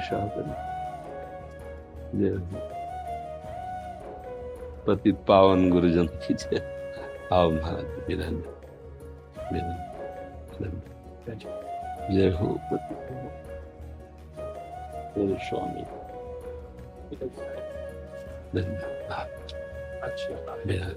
शासन 0.00 0.54
जय 2.14 2.28
हो। 2.28 2.72
पतित 4.86 5.16
पावन 5.28 5.70
गुरुजन 5.70 6.06
की 6.06 6.34
जय। 6.34 6.82
आओ 7.32 7.50
महाराज 7.50 7.84
विरन 7.84 8.34
विरन 9.52 9.92
जय 12.10 12.30
हो 12.30 12.46
पतित 12.54 12.98
स्वामी। 15.40 15.82
धन्यवाद। 18.60 19.28
विरन 20.66 20.92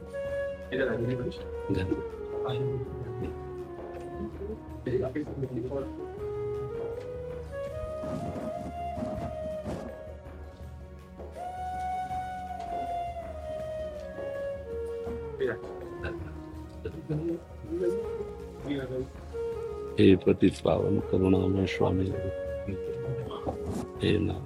धन्यवाद। 1.73 2.05
हे 19.99 20.15
पतित 20.15 20.55
पावन 20.65 20.99
करुणामय 20.99 21.65
स्वामी। 21.65 22.07
हे 24.01 24.17
नाम 24.19 24.45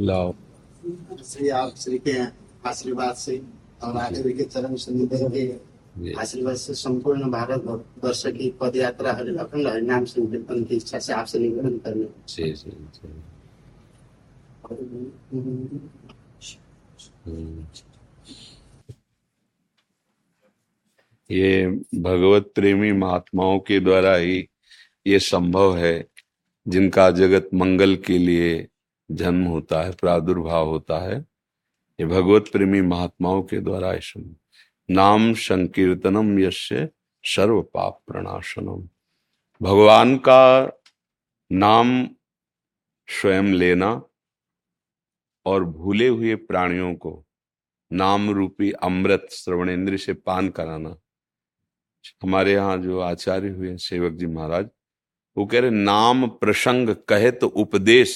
लाओ। 0.00 0.32
श्री 1.24 1.48
आप 1.48 1.74
श्री 1.76 1.98
के 1.98 2.18
आशीर्वाद 2.68 3.14
से 3.14 3.36
और 3.84 3.96
आगे 3.96 4.32
के 4.32 4.44
चरण 4.44 4.74
सन्निधि 4.74 5.18
के 5.30 6.14
आशीर्वाद 6.20 6.56
से 6.56 6.74
संपूर्ण 6.74 7.30
भारत 7.30 7.62
वर्ष 8.04 8.26
की 8.26 8.50
पद 8.60 8.76
यात्रा 8.76 9.12
हरि 9.12 9.36
अखंड 9.36 9.66
हरिनाम 9.68 10.04
संकीर्तन 10.04 10.64
की 10.64 10.76
इच्छा 10.76 10.98
से 10.98 11.12
आपसे 11.12 11.38
निवेदन 11.38 11.78
करने। 11.78 12.08
ये 21.30 21.68
भगवत 21.94 22.52
प्रेमी 22.54 22.92
महात्माओं 22.92 23.58
के 23.58 23.80
द्वारा 23.80 24.16
ही 24.16 24.48
ये 25.06 25.18
संभव 25.18 25.76
है, 25.76 26.08
जिनका 26.68 27.10
जगत 27.10 27.50
मंगल 27.54 27.96
के 27.96 28.18
लिए 28.18 28.68
जन्म 29.10 29.44
होता 29.44 29.82
है, 29.82 29.92
प्रादुर्भाव 29.92 30.68
होता 30.68 30.98
है, 30.98 31.18
ये 32.00 32.06
भगवत 32.06 32.48
प्रेमी 32.52 32.80
महात्माओं 32.80 33.42
के 33.42 33.60
द्वारा 33.60 33.92
ही 33.92 34.36
नाम 34.90 35.34
संकीर्तनम 35.34 36.38
यश्य 36.38 36.88
सर्व 37.24 37.62
पाप 37.62 38.00
प्रणाशनम। 38.06 38.88
भगवान 39.62 40.16
का 40.16 40.72
नाम 41.52 42.08
स्वयं 43.08 43.44
लेना 43.44 44.02
और 45.46 45.64
भूले 45.64 46.08
हुए 46.08 46.34
प्राणियों 46.34 46.94
को 46.94 47.24
नाम 47.90 48.30
रूपी 48.30 48.70
अमृत 48.72 49.26
श्रवणेन्द्र 49.32 49.96
से 49.96 50.12
पान 50.14 50.48
कराना। 50.48 50.96
हमारे 52.22 52.52
यहाँ 52.52 52.76
जो 52.78 53.00
आचार्य 53.00 53.48
हुए 53.48 53.76
सेवक 53.78 54.12
जी 54.12 54.26
महाराज, 54.26 54.68
वो 55.36 55.46
कह 55.46 55.60
रहे 55.60 55.70
नाम 55.70 56.26
प्रसंग 56.28 56.94
कहे 57.08 57.30
तो 57.30 57.46
उपदेश 57.46 58.14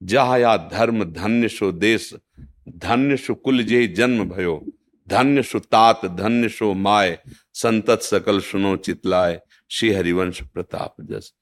जहा 0.00 0.36
या 0.36 0.56
धर्म 0.72 1.04
धन्य 1.04 1.48
सो 1.48 1.70
देश, 1.72 2.12
धन्य 2.68 3.16
सु 3.16 3.34
कुल 3.34 3.62
जे 3.62 3.86
जन्म 3.86 4.24
भयो, 4.24 4.62
धन्य 5.08 5.42
सु 5.42 5.58
तात, 5.60 6.04
धन्य 6.06 6.48
सो 6.48 6.72
माय 6.74 7.18
संतत 7.54 8.00
सकल 8.02 8.40
सुनो 8.40 8.76
चितलाय 8.76 9.40
श्री 9.70 9.90
हरिवंश 9.90 10.40
प्रताप 10.44 10.94
जस। 11.00 11.32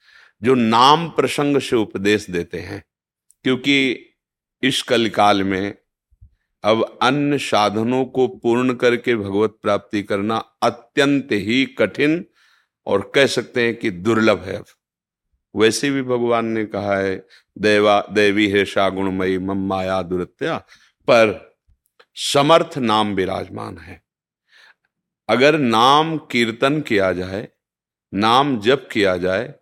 जो 0.43 0.55
नाम 0.55 1.09
प्रसंग 1.09 1.59
से 1.59 1.77
उपदेश 1.77 2.31
देते 2.31 2.61
हैं, 2.61 2.83
क्योंकि 3.45 4.14
इस 4.65 4.83
कलिकाल 4.83 5.43
में 5.43 5.75
अब 6.65 6.99
अन्य 7.03 7.39
साधनों 7.39 8.05
को 8.05 8.27
पूर्ण 8.29 8.75
करके 8.75 9.17
भगवत 9.17 9.59
प्राप्ति 9.63 10.03
करना 10.03 10.37
अत्यंत 10.63 11.29
ही 11.33 11.65
कठिन 11.67 12.25
और 12.87 13.13
कह 13.15 13.27
सकते 13.27 13.67
हैं 13.67 13.75
कि 13.77 13.91
दुर्लभ 13.91 14.43
है। 14.43 14.63
वैसे 15.57 15.91
भी 15.91 16.03
भगवान 16.03 16.47
ने 16.47 16.65
कहा 16.65 16.97
है, 16.97 17.27
देवा, 17.59 18.07
देवी 18.13 18.49
है 18.49 18.65
शागुणमयी, 18.65 19.39
मम 19.39 19.67
माया 19.67 20.03
दुरत्या, 20.03 20.59
पर 21.01 21.57
समर्थ 22.15 22.79
नाम 22.79 23.15
विराजमान 23.15 23.79
है। 23.79 24.03
अगर 25.29 25.59
नाम 25.59 26.17
कीर्तन 26.19 26.81
किया 26.81 27.13
जाए, 27.13 27.49
नाम 28.15 28.59
जप 28.61 28.89
किया 28.93 29.17
जाए 29.17 29.55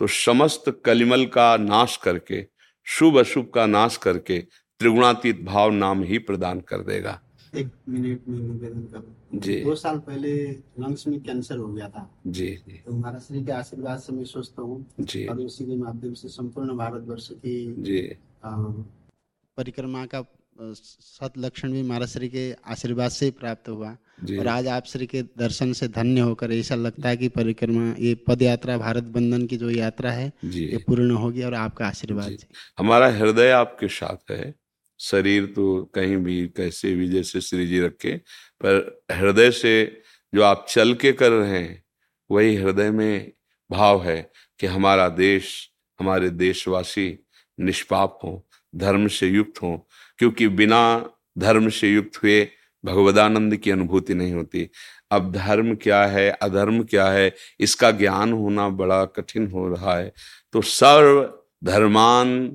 तो 0.00 0.06
समस्त 0.06 0.82
कलिमल 0.84 1.26
का 1.26 1.56
नाश 1.56 1.96
करके 1.96 2.59
शुभ 2.90 3.18
अशुभ 3.18 3.50
का 3.54 3.66
नाश 3.66 3.96
करके 3.96 4.38
त्रिगुणातीत 4.80 5.42
भाव 5.44 5.70
नाम 5.72 6.02
ही 6.02 6.18
प्रदान 6.20 6.60
कर 6.68 6.80
देगा। 6.84 7.20
एक 7.54 7.70
मिनट 7.88 8.28
में 8.28 8.38
निवेदन 8.38 8.82
करूँ 8.92 9.40
जी। 9.40 9.54
दो 9.64 9.74
साल 9.74 9.98
पहले 9.98 10.32
लंग्स 10.80 11.06
में 11.06 11.18
कैंसर 11.20 11.56
हो 11.56 11.66
गया 11.68 11.88
था। 11.88 12.08
जी 12.26 12.48
तो 12.86 12.92
महाराज 12.92 13.22
श्री 13.22 13.44
के 13.44 13.52
आशीर्वाद 13.52 13.98
से 14.00 14.12
मैं 14.12 14.24
स्वस्थ 14.24 14.58
हूँ 14.58 14.86
जी। 15.00 15.24
और 15.26 15.40
इसी 15.40 15.64
के 15.64 15.76
माध्यम 15.76 16.14
से 16.14 16.28
संपूर्ण 16.28 16.76
भारतवर्ष 16.76 17.28
की 17.32 17.56
जी। 17.82 18.00
परिक्रमा 18.44 20.04
का 20.06 20.24
सत 20.60 21.38
लक्षण 21.38 21.72
भी 21.72 21.82
महाराज 21.82 22.08
श्री 22.08 22.28
के 22.28 22.52
आशीर्वाद 22.66 23.10
से 23.10 23.30
प्राप्त 23.40 23.68
हुआ। 23.68 23.96
और 24.38 24.46
आज 24.46 24.66
आप 24.66 24.84
श्री 24.86 25.06
के 25.06 25.22
दर्शन 25.22 25.72
से 25.72 25.88
धन्य 25.88 26.20
होकर 26.20 26.52
ऐसा 26.52 26.74
लगता 26.74 27.08
है 27.08 27.16
कि 27.16 27.28
परिक्रमा 27.28 27.94
ये 27.98 28.14
पद 28.14 28.42
यात्रा 28.42 28.78
भारत 28.78 29.02
बंधन 29.02 29.46
की 29.46 29.56
जो 29.56 29.70
यात्रा 29.70 30.10
है 30.10 30.32
ये 30.44 30.76
पूर्ण 30.76 31.10
होगी 31.10 31.42
और 31.42 31.54
आपका 31.54 31.86
आशीर्वाद 31.86 32.36
हमारा 32.78 33.08
हृदय 33.08 33.50
आपके 33.50 33.88
साथ 33.88 34.30
है। 34.30 34.54
शरीर 34.98 35.46
तो 35.46 35.84
कहीं 35.84 36.16
भी 36.16 36.46
कैसे 36.46 36.94
भी 36.94 37.08
जैसे 37.08 37.40
श्री 37.40 37.66
जी 37.66 37.80
रखे 37.80 38.16
पर 38.64 39.02
हृदय 39.12 39.50
से 39.50 40.02
जो 40.34 40.42
आप 40.42 40.66
चल 40.68 40.94
के 40.94 41.12
कर 41.12 41.30
रहे 41.30 41.58
हैं 41.58 41.84
वही 42.30 42.56
हृदय 42.56 42.90
में 42.90 43.32
भाव 43.70 44.04
है 44.04 44.30
कि 44.58 44.66
हमारा 44.66 45.08
देश 45.08 45.70
हमारे 46.00 46.30
देशवासी 46.30 47.18
निष्पाप 47.60 48.18
हों 48.24 48.40
धर्म 48.78 49.08
से 49.08 49.28
युक्त 49.28 49.62
हों 49.62 49.78
क्योंकि 50.18 50.48
बिना 50.48 51.10
धर्म 51.38 51.68
से 51.68 51.92
युक्त 51.92 52.22
हुए 52.22 52.48
भगवदानंद 52.84 53.56
की 53.56 53.70
अनुभूति 53.70 54.14
नहीं 54.14 54.32
होती। 54.32 54.70
अब 55.10 55.32
धर्म 55.32 55.74
क्या 55.74 56.06
है, 56.06 56.30
अधर्म 56.30 56.82
क्या 56.82 57.06
है, 57.06 57.34
इसका 57.60 57.90
ज्ञान 57.90 58.32
होना 58.32 58.68
बड़ा 58.68 59.04
कठिन 59.04 59.50
हो 59.50 59.68
रहा 59.68 59.96
है। 59.96 60.12
तो 60.52 60.60
सर्व 60.62 61.34
धर्मान 61.64 62.48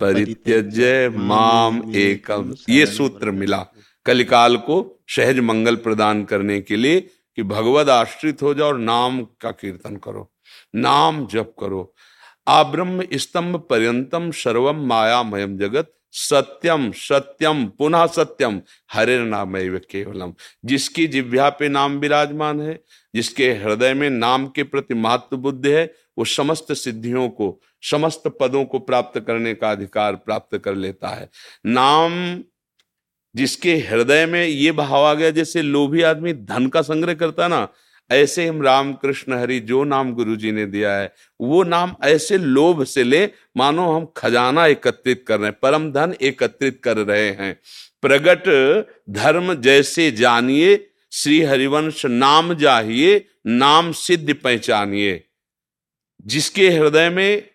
परित्यज्य 0.00 1.08
माम 1.08 1.92
एकम। 1.96 2.54
ये 2.70 2.86
सूत्र 2.86 3.30
मिला। 3.30 3.66
कलिकाल 4.06 4.56
को 4.56 5.04
सहज 5.08 5.38
मंगल 5.38 5.76
प्रदान 5.76 6.24
करने 6.24 6.60
के 6.60 6.76
लिए 6.76 7.00
कि 7.36 7.42
भगवद 7.42 7.90
आश्रित 7.90 8.42
हो 8.42 8.54
जाओ 8.54 8.68
और 8.68 8.78
नाम 8.78 9.22
का 9.22 9.50
कीर्तन 9.50 9.96
करो। 9.96 10.32
नाम 10.74 11.26
जप 11.26 11.54
करो। 11.60 11.94
आब्रह्म 12.48 13.04
स्तंभ 13.12 13.56
पर्यंतम 13.56 14.30
सर्वम 14.30 14.86
मायामयम 14.86 15.58
जगत। 15.58 15.92
सत्यम 16.12 16.92
सत्यम, 16.92 17.66
पुनः 17.66 18.06
सत्यम। 18.06 18.62
हरे 18.92 19.18
नाम 19.18 19.54
केवलम। 19.78 20.34
जिसकी 20.64 21.06
जिव्या 21.06 21.48
पे 21.48 21.68
नाम 21.68 21.98
विराजमान 21.98 22.60
है, 22.60 22.84
जिसके 23.14 23.52
हृदय 23.52 23.94
में 23.94 24.10
नाम 24.10 24.46
के 24.46 24.62
प्रति 24.62 24.94
महत्व 24.94 25.36
बुद्धि 25.36 25.70
है, 25.70 25.94
वो 26.18 26.24
समस्त 26.24 26.72
सिद्धियों 26.72 27.28
को, 27.28 27.60
समस्त 27.82 28.22
पदों 28.40 28.64
को 28.64 28.78
प्राप्त 28.78 29.20
करने 29.20 29.54
का 29.54 29.70
अधिकार 29.70 30.16
प्राप्त 30.16 30.58
कर 30.58 30.74
लेता 30.74 31.08
है। 31.08 31.30
नाम 31.66 32.42
जिसके 33.36 33.76
हृदय 33.76 34.26
में 34.26 34.46
ये 34.46 34.72
भाव 34.72 35.04
आ 35.04 35.14
गया, 35.14 35.30
जैसे 35.30 35.62
लोभी 35.62 36.02
आदमी 36.02 36.32
धन 36.32 36.66
का 36.66 36.82
संग्रह 36.82 37.14
करता 37.14 37.48
ना 37.48 37.68
ऐसे 38.12 38.46
हम 38.46 38.62
राम 38.62 38.92
कृष्ण 38.92 39.38
हरि 39.38 39.60
जो 39.60 39.84
नाम 39.84 40.12
गुरु 40.12 40.36
जी 40.36 40.52
ने 40.52 40.66
दिया 40.66 40.96
है, 40.96 41.14
वो 41.40 41.62
नाम 41.64 41.96
ऐसे 42.04 42.38
लोभ 42.38 42.84
से 42.84 43.04
ले, 43.04 43.30
मानो 43.56 43.92
हम 43.92 44.06
खजाना 44.16 44.66
एकत्रित 44.66 45.24
कर 45.28 45.40
रहे 45.40 45.48
हैं, 45.48 45.58
परम 45.62 45.92
धन 45.92 46.14
एकत्रित 46.22 46.80
कर 46.84 46.96
रहे 46.96 47.30
हैं। 47.30 47.60
प्रगट 48.02 48.44
धर्म 49.10 49.54
जैसे 49.54 50.10
जानिए, 50.10 50.90
श्री 51.12 51.40
हरिवंश 51.42 52.06
नाम 52.06 52.54
जाहिए, 52.54 53.28
नाम 53.46 53.92
सिद्ध 53.92 54.34
पहचानिए। 54.34 55.24
जिसके 56.26 56.70
हृदय 56.70 57.08
में 57.10 57.48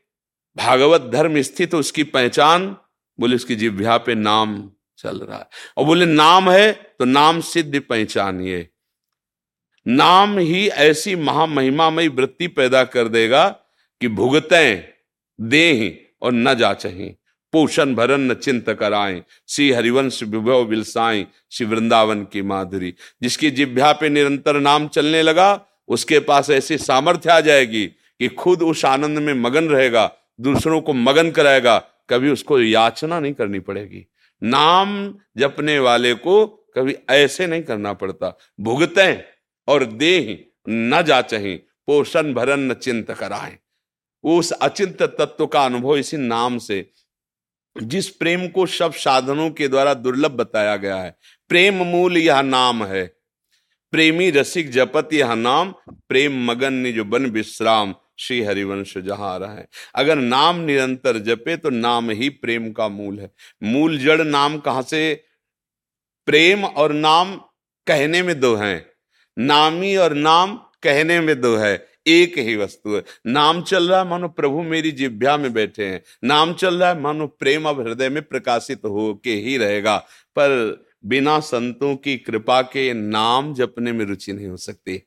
भागवत 0.57 1.01
धर्म 1.01 1.41
स्थित 1.41 1.71
तो 1.71 1.79
उसकी 1.79 2.03
पहचान, 2.03 2.75
बोले 3.19 3.35
उसकी 3.35 3.55
जिभ्या 3.55 3.97
पे 3.97 4.15
नाम 4.15 4.71
चल 4.97 5.17
रहा 5.17 5.37
है। 5.37 5.47
और 5.77 5.85
बोले 5.85 6.05
नाम 6.05 6.49
है 6.49 6.71
तो 6.99 7.05
नाम 7.05 7.41
सिद्ध 7.41 7.79
पहचानिए। 7.79 8.69
नाम 9.87 10.37
ही 10.37 10.67
ऐसी 10.67 11.15
महामहिमामयी 11.15 12.07
वृत्ति 12.07 12.47
पैदा 12.47 12.83
कर 12.83 13.07
देगा 13.07 13.47
कि 14.01 14.07
भुगतें 14.07 14.83
दे 15.41 16.05
और 16.21 16.33
न 16.33 16.53
जा 16.53 16.73
चाहें 16.73 17.15
पोषण 17.53 17.95
भरन 17.95 18.21
न 18.21 18.33
चिंत 18.33 18.69
कराएँ। 18.69 19.23
श्री 19.47 19.71
हरिवंश 19.71 20.23
विभव 20.23 20.65
बिलसाएँ 20.65 21.27
श्री 21.51 21.65
वृंदावन 21.65 22.23
की 22.23 22.41
माधुरी। 22.41 22.93
जिसकी 23.21 23.51
जिभ्या 23.51 23.91
पे 23.91 24.09
निरंतर 24.09 24.59
नाम 24.59 24.87
चलने 24.87 25.21
लगा, 25.21 25.65
उसके 25.87 26.19
पास 26.19 26.49
ऐसी 26.49 26.77
सामर्थ्य 26.77 27.29
आ 27.29 27.39
जाएगी 27.39 27.87
कि 27.87 28.27
खुद 28.27 28.61
उस 28.61 28.85
आनंद 28.85 29.17
में 29.17 29.33
मगन 29.33 29.65
रहेगा, 29.65 30.11
दूसरों 30.41 30.81
को 30.81 30.93
मगन 30.93 31.31
कराएगा, 31.31 31.77
कभी 32.09 32.29
उसको 32.29 32.61
याचना 32.61 33.19
नहीं 33.19 33.33
करनी 33.33 33.59
पड़ेगी। 33.59 34.07
नाम 34.43 35.15
जपने 35.37 35.79
वाले 35.79 36.13
को 36.13 36.47
कभी 36.47 36.95
ऐसे 37.09 37.47
नहीं 37.47 37.63
करना 37.63 37.93
पड़ता। 37.93 38.37
भुगते 38.59 39.36
और 39.67 39.85
दे 39.85 40.45
न 40.69 41.01
जा 41.01 41.21
चाहे 41.21 41.55
पोषण 41.87 42.33
भरन 42.33 42.59
न 42.61 42.73
चिंत 42.73 43.11
कराए 43.11 43.57
उस 44.23 44.51
अचिंत 44.51 45.01
तत्व 45.01 45.45
का 45.47 45.65
अनुभव 45.65 45.97
इसी 45.97 46.17
नाम 46.17 46.57
से, 46.57 46.89
जिस 47.75 48.09
प्रेम 48.09 48.47
को 48.47 48.65
सब 48.65 48.93
साधनों 48.93 49.49
के 49.49 49.67
द्वारा 49.67 49.93
दुर्लभ 49.93 50.31
बताया 50.31 50.75
गया 50.75 50.97
है। 50.97 51.15
प्रेम 51.49 51.83
मूल 51.83 52.17
यह 52.17 52.41
नाम 52.41 52.83
है। 52.83 53.05
प्रेमी 53.93 54.29
रसिक 54.31 54.71
जपत 54.71 55.13
यह 55.13 55.33
नाम, 55.35 55.73
प्रेम 55.89 56.43
मगन 56.45 56.73
निज 56.73 56.97
बन 56.99 57.25
विश्राम 57.25 57.95
श्री 58.19 58.41
हरिवंश 58.41 58.97
जहाँ 58.97 59.37
रहा। 59.39 59.53
है 59.53 59.67
अगर 59.95 60.15
नाम 60.15 60.59
निरंतर 60.59 61.17
जपे 61.19 61.57
तो 61.57 61.69
नाम 61.69 62.09
ही 62.09 62.29
प्रेम 62.29 62.71
का 62.71 62.87
मूल 62.87 63.19
है। 63.19 63.31
मूल 63.63 63.97
जड़ 63.99 64.21
नाम 64.21 64.57
कहाँ 64.57 64.81
से, 64.81 65.13
प्रेम 66.27 66.65
और 66.65 66.93
नाम 66.93 67.35
कहने 67.87 68.21
में 68.23 68.39
दो 68.39 68.55
हैं। 68.55 68.85
नामी 69.37 69.95
और 69.95 70.13
नाम 70.13 70.55
कहने 70.55 71.19
में 71.19 71.41
दो 71.41 71.55
है, 71.55 71.87
एक 72.07 72.37
ही 72.37 72.55
वस्तु 72.55 72.95
है। 72.95 73.03
नाम 73.27 73.61
चल 73.61 73.89
रहा 73.89 73.99
है, 73.99 74.09
मानो 74.09 74.27
प्रभु 74.27 74.61
मेरी 74.63 74.91
जिभ्या 74.91 75.37
में 75.37 75.53
बैठे 75.53 75.85
हैं। 75.85 76.03
नाम 76.23 76.53
चल 76.53 76.75
रहा 76.75 76.89
है, 76.89 77.01
मानो 77.01 77.27
प्रेम 77.27 77.65
अब 77.65 77.87
हृदय 77.87 78.09
में 78.09 78.23
प्रकाशित 78.23 78.81
हो 78.85 79.21
के 79.23 79.33
ही 79.33 79.57
रहेगा। 79.57 79.97
पर 80.31 80.81
बिना 81.05 81.39
संतों 81.39 81.95
की 81.95 82.17
कृपा 82.17 82.61
के 82.61 82.93
नाम 82.93 83.53
जपने 83.53 83.91
में 83.91 84.05
रुचि 84.05 84.33
नहीं 84.33 84.47
हो 84.47 84.57
सकती। 84.57 85.03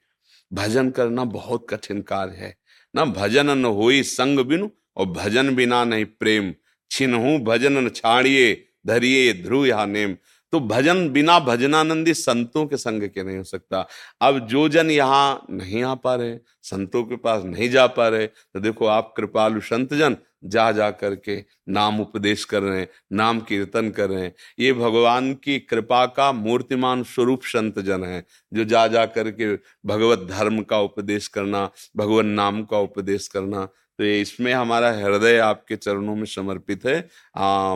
भजन 0.52 0.90
करना 0.90 1.24
बहुत 1.24 1.66
कठिन 1.70 2.02
कार्य 2.02 2.32
है। 2.32 2.56
ना 2.96 3.04
भजन 3.04 3.58
न 3.58 3.64
हो 3.64 3.90
संग 3.92 4.38
बिनु, 4.38 4.68
और 4.96 5.06
भजन 5.06 5.54
बिना 5.54 5.84
नहीं 5.84 6.04
प्रेम। 6.04 6.54
छिन्हू 6.90 7.38
भजन 7.38 7.88
छाड़िए, 7.88 8.66
धरिए 8.86 9.32
ध्रुव 9.32 9.66
या 9.66 9.86
नेम। 9.86 10.16
तो 10.52 10.60
भजन 10.60 11.08
बिना 11.08 11.38
भजनानंदी 11.40 12.14
संतों 12.14 12.66
के 12.66 12.76
संग 12.76 13.02
के 13.04 13.22
नहीं 13.22 13.36
हो 13.36 13.44
सकता? 13.44 13.86
अब 14.20 14.38
जो 14.48 14.68
जन 14.68 14.90
यहाँ 14.90 15.46
नहीं 15.50 15.82
आ 15.84 15.94
पा 15.94 16.14
रहे, 16.14 16.36
संतों 16.62 17.02
के 17.04 17.16
पास 17.16 17.44
नहीं 17.44 17.68
जा 17.70 17.86
पा 17.88 18.08
रहे 18.08 18.26
तो 18.26 18.60
देखो 18.60 18.86
आप 18.88 19.12
कृपालु 19.16 19.60
संत 19.62 19.94
जन 19.94 20.16
जा 20.44 20.70
जा 20.72 20.90
करके 20.90 21.36
नाम 21.68 22.00
उपदेश 22.00 22.44
कर 22.44 22.62
रहे 22.62 22.78
हैं, 22.78 22.88
नाम 23.12 23.40
कीर्तन 23.40 23.90
कर 23.90 24.08
रहे 24.10 24.22
हैं। 24.22 24.32
ये 24.58 24.72
भगवान 24.72 25.32
की 25.34 25.58
कृपा 25.60 26.04
का 26.08 26.30
मूर्तिमान 26.32 27.02
स्वरूप 27.04 27.42
संत 27.44 27.78
जन 27.78 28.04
है, 28.04 28.24
जो 28.52 28.64
जा 28.64 28.86
जा 28.86 29.04
करके 29.06 29.54
भगवत 29.86 30.26
धर्म 30.30 30.62
का 30.62 30.78
उपदेश 30.80 31.28
करना, 31.28 31.68
भगवान 31.96 32.26
नाम 32.26 32.62
का 32.64 32.78
उपदेश 32.78 33.28
करना 33.28 33.68
तो 34.00 34.04
इसमें 34.04 34.52
हमारा 34.52 34.90
हृदय 34.92 35.38
आपके 35.38 35.76
चरणों 35.76 36.14
में 36.16 36.24
समर्पित 36.24 36.84
है। 36.86 36.98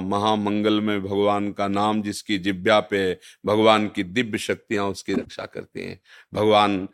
महामंगल 0.02 0.80
में 0.80 1.02
भगवान 1.02 1.50
का 1.52 1.66
नाम 1.68 2.00
जिसकी 2.02 2.38
जिब्या 2.38 2.78
पे 2.82 3.02
भगवान 3.46 3.86
की 3.88 4.02
दिव्य 4.04 4.38
शक्तियाँ 4.38 4.86
उसकी 4.86 5.14
रक्षा 5.14 5.46
करती 5.46 5.84
हैं। 5.84 6.00
भगवान 6.34 6.88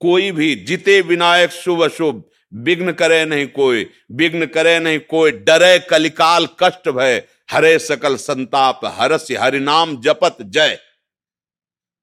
कोई 0.00 0.30
भी 0.32 0.54
जिते 0.64 1.00
विनायक 1.00 1.50
शुभ 1.52 1.82
अशुभ, 1.82 2.22
विघ्न 2.52 2.92
करे 2.92 3.24
नहीं 3.24 3.46
कोई, 3.48 3.88
विघ्न 4.12 4.46
करे 4.46 4.78
नहीं 4.78 5.00
कोई, 5.00 5.30
डरे 5.32 5.78
कलिकाल 5.90 6.48
कष्ट 6.60 6.88
भय, 6.90 7.22
हरे 7.50 7.78
सकल 7.80 8.16
संताप, 8.18 8.80
हरस 8.84 9.28
हरिनाम 9.40 10.00
जपत 10.00 10.36
जय। 10.42 10.78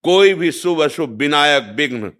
कोई 0.04 0.34
भी 0.34 0.52
शुभ 0.54 0.82
अशुभ, 0.82 1.18
विनायक, 1.20 1.74
विघ्न 1.76 2.12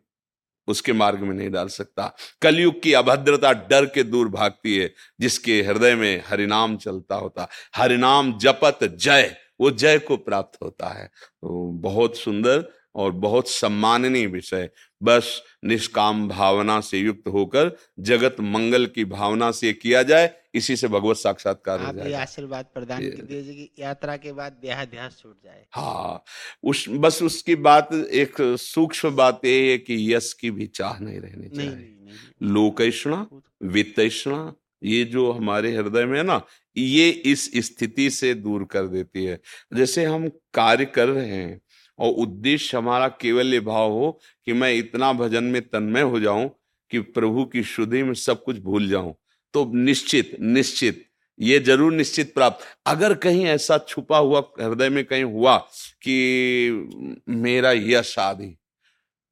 उसके 0.68 0.94
मार्ग 0.94 1.20
में 1.20 1.36
नहीं 1.36 1.52
डाल 1.52 1.68
सकता। 1.68 2.16
कलयुग 2.42 2.82
की 2.82 2.94
अभद्रता 2.94 3.52
डर 3.52 3.86
के 3.86 4.04
दूर 4.04 4.28
भागती 4.28 4.78
है, 4.78 4.94
जिसके 5.20 5.62
हृदय 5.62 5.96
में 5.96 6.24
हरिनाम 6.28 6.78
चलता 6.78 7.16
होता। 7.16 7.48
हरिनाम 7.76 8.38
जपत 8.38 8.80
जय, 8.84 9.36
वो 9.62 9.72
जय 9.72 10.00
को 10.00 10.18
प्राप्त 10.18 10.60
होता 10.64 10.88
है। 10.88 11.06
तो 11.08 11.72
बहुत 11.72 12.18
सुंदर 12.18 12.85
और 12.96 13.12
बहुत 13.12 13.50
सम्माननीय 13.50 14.26
विषय 14.28 14.70
बस 15.04 15.42
निष्काम 15.66 16.28
भावना 16.30 16.80
से 16.82 17.00
युक्त 17.00 17.28
होकर 17.28 17.72
जगत 18.00 18.36
मंगल 18.40 18.86
की 18.86 19.06
भावना 19.06 19.52
से 19.52 19.74
किया 19.74 20.04
जाए 20.04 20.30
इसी 20.56 20.76
से 20.76 20.88
भगवत 20.88 21.18
साक्षात्कार 21.18 21.80
आप 21.80 21.98
ये 21.98 22.14
आशीर्वाद 22.14 22.66
प्रदान 22.74 23.02
कर 23.02 23.22
दीजिए 23.22 23.54
कि 23.54 23.70
यात्रा 23.80 24.16
के 24.18 24.32
बाद 24.32 24.58
देहाध्यास 24.62 25.18
छूट 25.22 25.36
जाए। 25.44 25.66
हाँ 25.72 26.24
उस 26.64 26.86
बस 26.90 27.22
उसकी 27.24 27.56
बात 27.56 27.94
एक 27.94 28.36
सूक्ष्म 28.60 29.10
बात 29.16 29.46
ये 29.46 29.72
है 29.72 29.78
कि 29.78 30.14
यश 30.14 30.34
की 30.34 30.52
भी 30.52 30.68
चाह 30.68 31.00
नहीं 31.00 31.20
रहनी 31.20 31.50
चाहिए। 31.50 31.98
लोकैषणा 32.44 33.26
वित्तैषणा 33.64 34.54
ये 34.84 35.04
जो 35.06 35.32
हमारे 35.32 35.76
हृदय 35.76 36.06
में 36.06 36.18
है 36.18 36.24
ना 36.24 36.42
ये 36.78 37.10
इस 37.10 37.52
स्थिति 37.66 38.10
से 38.10 38.34
दूर 38.34 38.64
कर 38.64 38.88
देती 38.88 39.26
है। 39.26 39.40
जैसे 39.74 40.04
हम 40.06 40.28
कार्य 40.54 40.86
कर 40.86 41.08
रहे 41.08 41.28
हैं 41.28 41.62
और 42.00 42.12
उद्देश्य 42.14 42.78
हमारा 42.78 43.08
केवल 43.22 43.54
ये 43.54 43.60
भाव 43.62 43.92
हो 43.92 44.12
कि 44.48 44.54
मैं 44.54 44.74
इतना 44.74 45.12
भजन 45.14 45.44
में 45.44 45.62
तन्मय 45.64 46.02
हो 46.04 46.20
जाऊँ 46.20 46.50
कि 46.92 47.00
प्रभु 47.00 47.46
की 47.46 47.64
शुद्धि 47.66 48.04
में 48.04 48.14
सब 48.16 48.44
कुछ 48.44 48.60
भूल 48.60 48.88
जाऊँ। 48.90 49.14
तो 49.54 49.66
निश्चित 49.76 50.36
निश्चित, 50.40 51.06
ये 51.40 51.60
ज़रूर 51.60 51.94
निश्चित 51.94 52.34
प्राप्त। 52.34 52.66
अगर 52.88 53.14
कहीं 53.16 53.46
ऐसा 53.48 53.78
छुपा 53.80 54.18
हुआ 54.18 54.40
हृदय 54.60 54.90
में 54.90 55.04
कहीं 55.06 55.24
हुआ 55.24 55.58
कि 56.02 57.24
मेरा 57.30 57.72
यश 57.72 58.18
आदि 58.20 58.56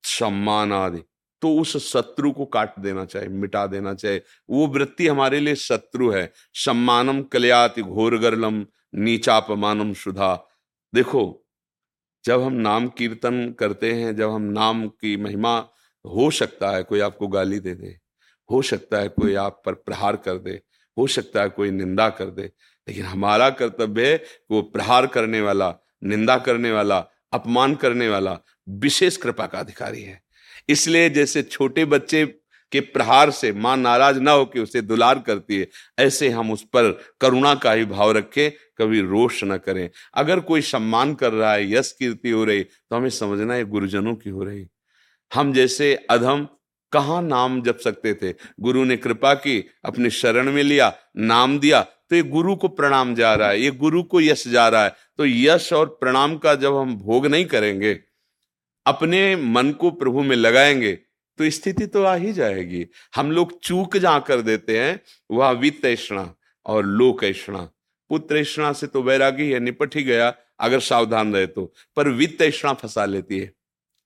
सम्मान 0.03 0.71
आदि 0.73 1.01
तो 1.41 1.53
उस 1.59 1.77
शत्रु 1.83 2.31
को 2.31 2.45
काट 2.45 2.77
देना 2.79 3.03
चाहिए, 3.05 3.29
मिटा 3.29 3.65
देना 3.67 3.93
चाहिए। 3.93 4.21
वो 4.49 4.67
वृत्ति 4.67 5.07
हमारे 5.07 5.39
लिए 5.39 5.55
शत्रु 5.55 6.09
है। 6.11 6.31
सम्मानम 6.55 7.21
कल्याति 7.23 7.81
घोर 7.81 8.17
गर्लम 8.17 8.65
नीचापमानम 8.95 9.93
सुधा 9.93 10.33
देखो 10.93 11.23
जब 12.25 12.41
हम 12.41 12.53
नाम 12.53 12.87
कीर्तन 12.87 13.55
करते 13.59 13.93
हैं, 13.93 14.15
जब 14.15 14.29
हम 14.29 14.41
नाम 14.41 14.87
की 14.87 15.17
महिमा 15.17 15.57
हो 16.05 16.31
सकता 16.31 16.71
है 16.71 16.83
कोई 16.83 16.99
आपको 16.99 17.27
गाली 17.27 17.59
दे 17.59 17.73
दे, 17.75 17.97
हो 18.51 18.61
सकता 18.61 18.97
है 18.97 19.07
कोई 19.07 19.35
आप 19.35 19.61
पर 19.65 19.73
प्रहार 19.73 20.15
कर 20.15 20.37
दे, 20.37 20.61
हो 20.97 21.07
सकता 21.07 21.41
है 21.41 21.49
कोई 21.49 21.71
निंदा 21.71 22.09
कर 22.09 22.25
दे, 22.25 22.51
लेकिन 22.87 23.05
हमारा 23.05 23.49
कर्तव्य 23.49 24.11
है 24.11 24.17
कि 24.17 24.55
वो 24.55 24.61
प्रहार 24.61 25.07
करने 25.07 25.41
वाला, 25.41 25.75
निंदा 26.03 26.37
करने 26.37 26.71
वाला, 26.71 26.99
अपमान 27.33 27.75
करने 27.75 28.09
वाला, 28.09 28.39
विशेष 28.69 29.17
कृपा 29.17 29.47
का 29.47 29.59
अधिकारी 29.59 30.01
है। 30.01 30.21
इसलिए 30.69 31.09
जैसे 31.09 31.43
छोटे 31.43 31.85
बच्चे 31.85 32.25
के 32.73 32.79
प्रहार 32.81 33.31
से, 33.31 33.51
माँ 33.53 33.75
नाराज़ 33.77 34.19
ना 34.19 34.31
हो 34.31 34.45
कि 34.45 34.59
उसे 34.59 34.81
दुलार 34.81 35.19
करती 35.19 35.59
है, 35.59 35.67
ऐसे 35.99 36.29
हम 36.29 36.51
उस 36.51 36.63
पर 36.65 36.91
करुणा 37.21 37.53
का 37.55 37.71
ही 37.71 37.85
भाव 37.85 38.11
रखें, 38.11 38.51
कभी 38.77 39.01
रोष 39.01 39.43
न 39.43 39.57
करें। 39.57 39.89
अगर 40.13 40.39
कोई 40.41 40.61
सम्मान 40.63 41.13
कर 41.13 41.31
रहा 41.33 41.53
है, 41.53 41.71
यश 41.73 41.91
कीर्ति 41.91 42.29
हो 42.29 42.43
रही 42.45 42.63
तो 42.63 42.95
हमें 42.95 43.09
समझना 43.11 43.53
है 43.53 43.65
गुरुजनों 43.65 44.15
की 44.15 44.29
हो 44.29 44.43
रही। 44.43 44.67
हम 45.31 45.53
जैसे 45.53 45.95
अधम 46.09 46.47
कहा 46.91 47.19
नाम 47.21 47.61
जप 47.61 47.77
सकते 47.77 48.13
थे? 48.13 48.33
गुरु 48.59 48.83
ने 48.83 48.97
कृपा 48.97 49.33
की, 49.35 49.59
अपने 49.85 50.09
शरण 50.11 50.51
में 50.51 50.63
लिया, 50.63 50.93
नाम 51.17 51.59
दिया 51.59 51.81
तो 51.81 52.15
ये 52.15 52.23
गुरु 52.23 52.55
को 52.55 52.67
प्रणाम 52.69 53.13
जा 53.15 53.33
रहा 53.33 53.49
है, 53.49 53.61
ये 53.61 53.69
गुरु 53.71 54.01
को 54.03 54.21
यश 54.21 54.47
जा 54.47 54.67
रहा 54.67 54.83
है। 54.83 54.95
तो 55.17 55.25
यश 55.25 55.71
और 55.73 55.85
प्रणाम 55.99 56.37
का 56.37 56.53
जब 56.55 56.75
हम 56.75 56.95
भोग 56.95 57.25
नहीं 57.27 57.45
करेंगे, 57.45 57.93
अपने 58.85 59.35
मन 59.35 59.71
को 59.71 59.91
प्रभु 59.91 60.23
में 60.23 60.35
लगाएँगे 60.35 60.97
तो 61.37 61.49
स्थिति 61.49 61.85
तो 61.85 62.03
आ 62.03 62.15
ही 62.15 62.33
जाएगी। 62.33 62.85
हम 63.15 63.31
लोग 63.31 63.59
चूक 63.61 63.97
जा 63.97 64.17
कर 64.19 64.41
देते 64.41 64.79
हैं, 64.79 64.99
वह 65.31 65.51
वित्त 65.51 66.35
और 66.65 66.85
लोक 66.85 67.23
पुत्र 68.09 68.43
से 68.45 68.87
तो 68.87 69.01
वैरागी 69.03 69.49
है, 69.51 69.59
निपट 69.59 69.95
ही 69.95 70.03
गया, 70.03 70.33
अगर 70.59 70.79
सावधान 70.79 71.33
रहे 71.33 71.47
तो। 71.47 71.73
पर 71.95 72.07
वित्त 72.09 72.39
तृष्णा 72.39 72.73
फंसा 72.73 73.05
लेती 73.05 73.39
है। 73.39 73.51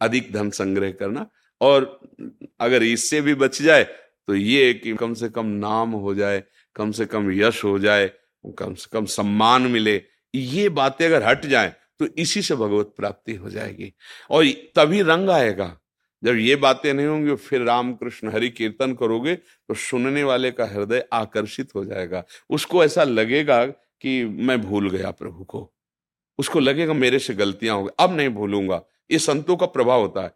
अधिक 0.01 0.31
धन 0.33 0.49
संग्रह 0.49 0.91
करना 0.91 1.25
और 1.61 1.99
अगर 2.59 2.83
इससे 2.83 3.21
भी 3.21 3.33
बच 3.33 3.61
जाए 3.61 3.83
तो 4.27 4.35
ये 4.35 4.73
कि 4.73 4.93
कम 4.95 5.13
से 5.13 5.29
कम 5.29 5.45
नाम 5.45 5.91
हो 5.91 6.13
जाए, 6.15 6.43
कम 6.75 6.91
से 6.91 7.05
कम 7.05 7.31
यश 7.31 7.63
हो 7.63 7.77
जाए, 7.79 8.11
कम 8.59 8.73
से 8.73 8.87
कम 8.93 9.05
सम्मान 9.05 9.61
मिले, 9.61 10.01
ये 10.35 10.69
बातें 10.69 11.05
अगर 11.05 11.23
हट 11.23 11.45
जाए 11.45 11.73
तो 11.99 12.07
इसी 12.17 12.41
से 12.41 12.55
भगवत 12.55 12.93
प्राप्ति 12.97 13.33
हो 13.33 13.49
जाएगी। 13.49 13.93
और 14.29 14.45
तभी 14.75 15.01
रंग 15.01 15.29
आएगा। 15.29 15.77
जब 16.23 16.35
ये 16.35 16.55
बातें 16.55 16.93
नहीं 16.93 17.07
होंगी 17.07 17.35
फिर 17.35 17.61
राम 17.61 17.93
कृष्ण 17.93 18.31
हरि 18.31 18.49
कीर्तन 18.49 18.93
करोगे 18.93 19.35
तो 19.35 19.73
सुनने 19.73 20.23
वाले 20.23 20.51
का 20.51 20.65
हृदय 20.65 21.05
आकर्षित 21.13 21.75
हो 21.75 21.85
जाएगा। 21.85 22.23
उसको 22.49 22.83
ऐसा 22.83 23.03
लगेगा 23.03 23.65
कि 23.65 24.23
मैं 24.25 24.61
भूल 24.61 24.89
गया 24.89 25.11
प्रभु 25.11 25.43
को। 25.43 25.71
उसको 26.39 26.59
लगेगा 26.59 26.93
मेरे 26.93 27.19
से 27.19 27.33
गलतियाँ 27.33 27.75
हो 27.75 27.83
गई। 27.83 27.91
अब 27.99 28.15
नहीं 28.17 28.29
भूलूँगा। 28.29 28.81
ये 29.11 29.19
संतों 29.19 29.55
का 29.57 29.65
प्रभाव 29.65 30.01
होता 30.01 30.23
है। 30.23 30.33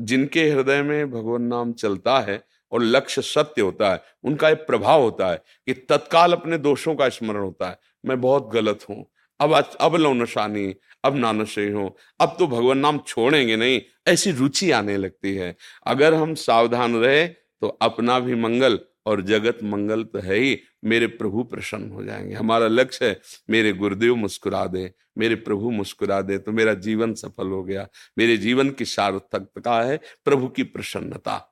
जिनके 0.00 0.48
हृदय 0.50 0.82
में 0.82 1.10
भगवान 1.10 1.42
नाम 1.42 1.72
चलता 1.72 2.18
है 2.20 2.42
और 2.72 2.82
लक्ष्य 2.82 3.22
सत्य 3.22 3.62
होता 3.62 3.92
है, 3.92 4.00
उनका 4.24 4.48
एक 4.50 4.58
प्रभाव 4.58 5.02
होता 5.02 5.30
है 5.30 5.36
कि 5.66 5.72
तत्काल 5.88 6.32
अपने 6.32 6.58
दोषों 6.58 6.94
का 6.94 7.08
स्मरण 7.08 7.40
होता 7.40 7.68
है। 7.68 7.78
मैं 8.06 8.20
बहुत 8.20 8.50
गलत 8.52 8.86
हूँ। 8.90 9.04
अब 9.40 9.54
अब 9.80 9.96
लो 9.96 10.12
नशानी। 10.14 10.74
अब 11.04 11.16
नानशे 11.16 11.70
हो। 11.70 11.96
अब 12.20 12.36
तो 12.38 12.46
भगवान 12.46 12.78
नाम 12.78 12.98
छोड़ेंगे 12.98 13.56
नहीं, 13.56 13.80
ऐसी 14.08 14.30
रुचि 14.30 14.70
आने 14.70 14.96
लगती 14.96 15.34
है। 15.34 15.56
अगर 15.86 16.14
हम 16.14 16.34
सावधान 16.34 16.96
रहे 16.96 17.26
तो 17.28 17.68
अपना 17.68 18.18
भी 18.20 18.34
मंगल 18.34 18.78
और 19.06 19.22
जगत 19.22 19.58
मंगल 19.64 20.04
तो 20.04 20.18
है 20.18 20.36
ही। 20.36 20.60
मेरे 20.84 21.06
प्रभु 21.06 21.42
प्रसन्न 21.44 21.90
हो 21.90 22.04
जाएँगे। 22.04 22.34
हमारा 22.34 22.68
लक्ष्य 22.68 23.06
है, 23.06 23.20
मेरे 23.50 23.72
गुरुदेव 23.72 24.16
मुस्कुरा 24.16 24.66
दे। 24.66 24.92
मेरे 25.18 25.34
प्रभु 25.34 25.70
मुस्कुरा 25.70 26.20
दे 26.22 26.38
तो 26.38 26.52
मेरा 26.52 26.74
जीवन 26.74 27.14
सफल 27.14 27.46
हो 27.46 27.62
गया। 27.64 27.88
मेरे 28.18 28.36
जीवन 28.36 28.70
की 28.70 28.84
सार्थकता 28.84 29.82
है, 29.82 30.00
प्रभु 30.24 30.48
की 30.48 30.62
प्रसन्नता। 30.62 31.48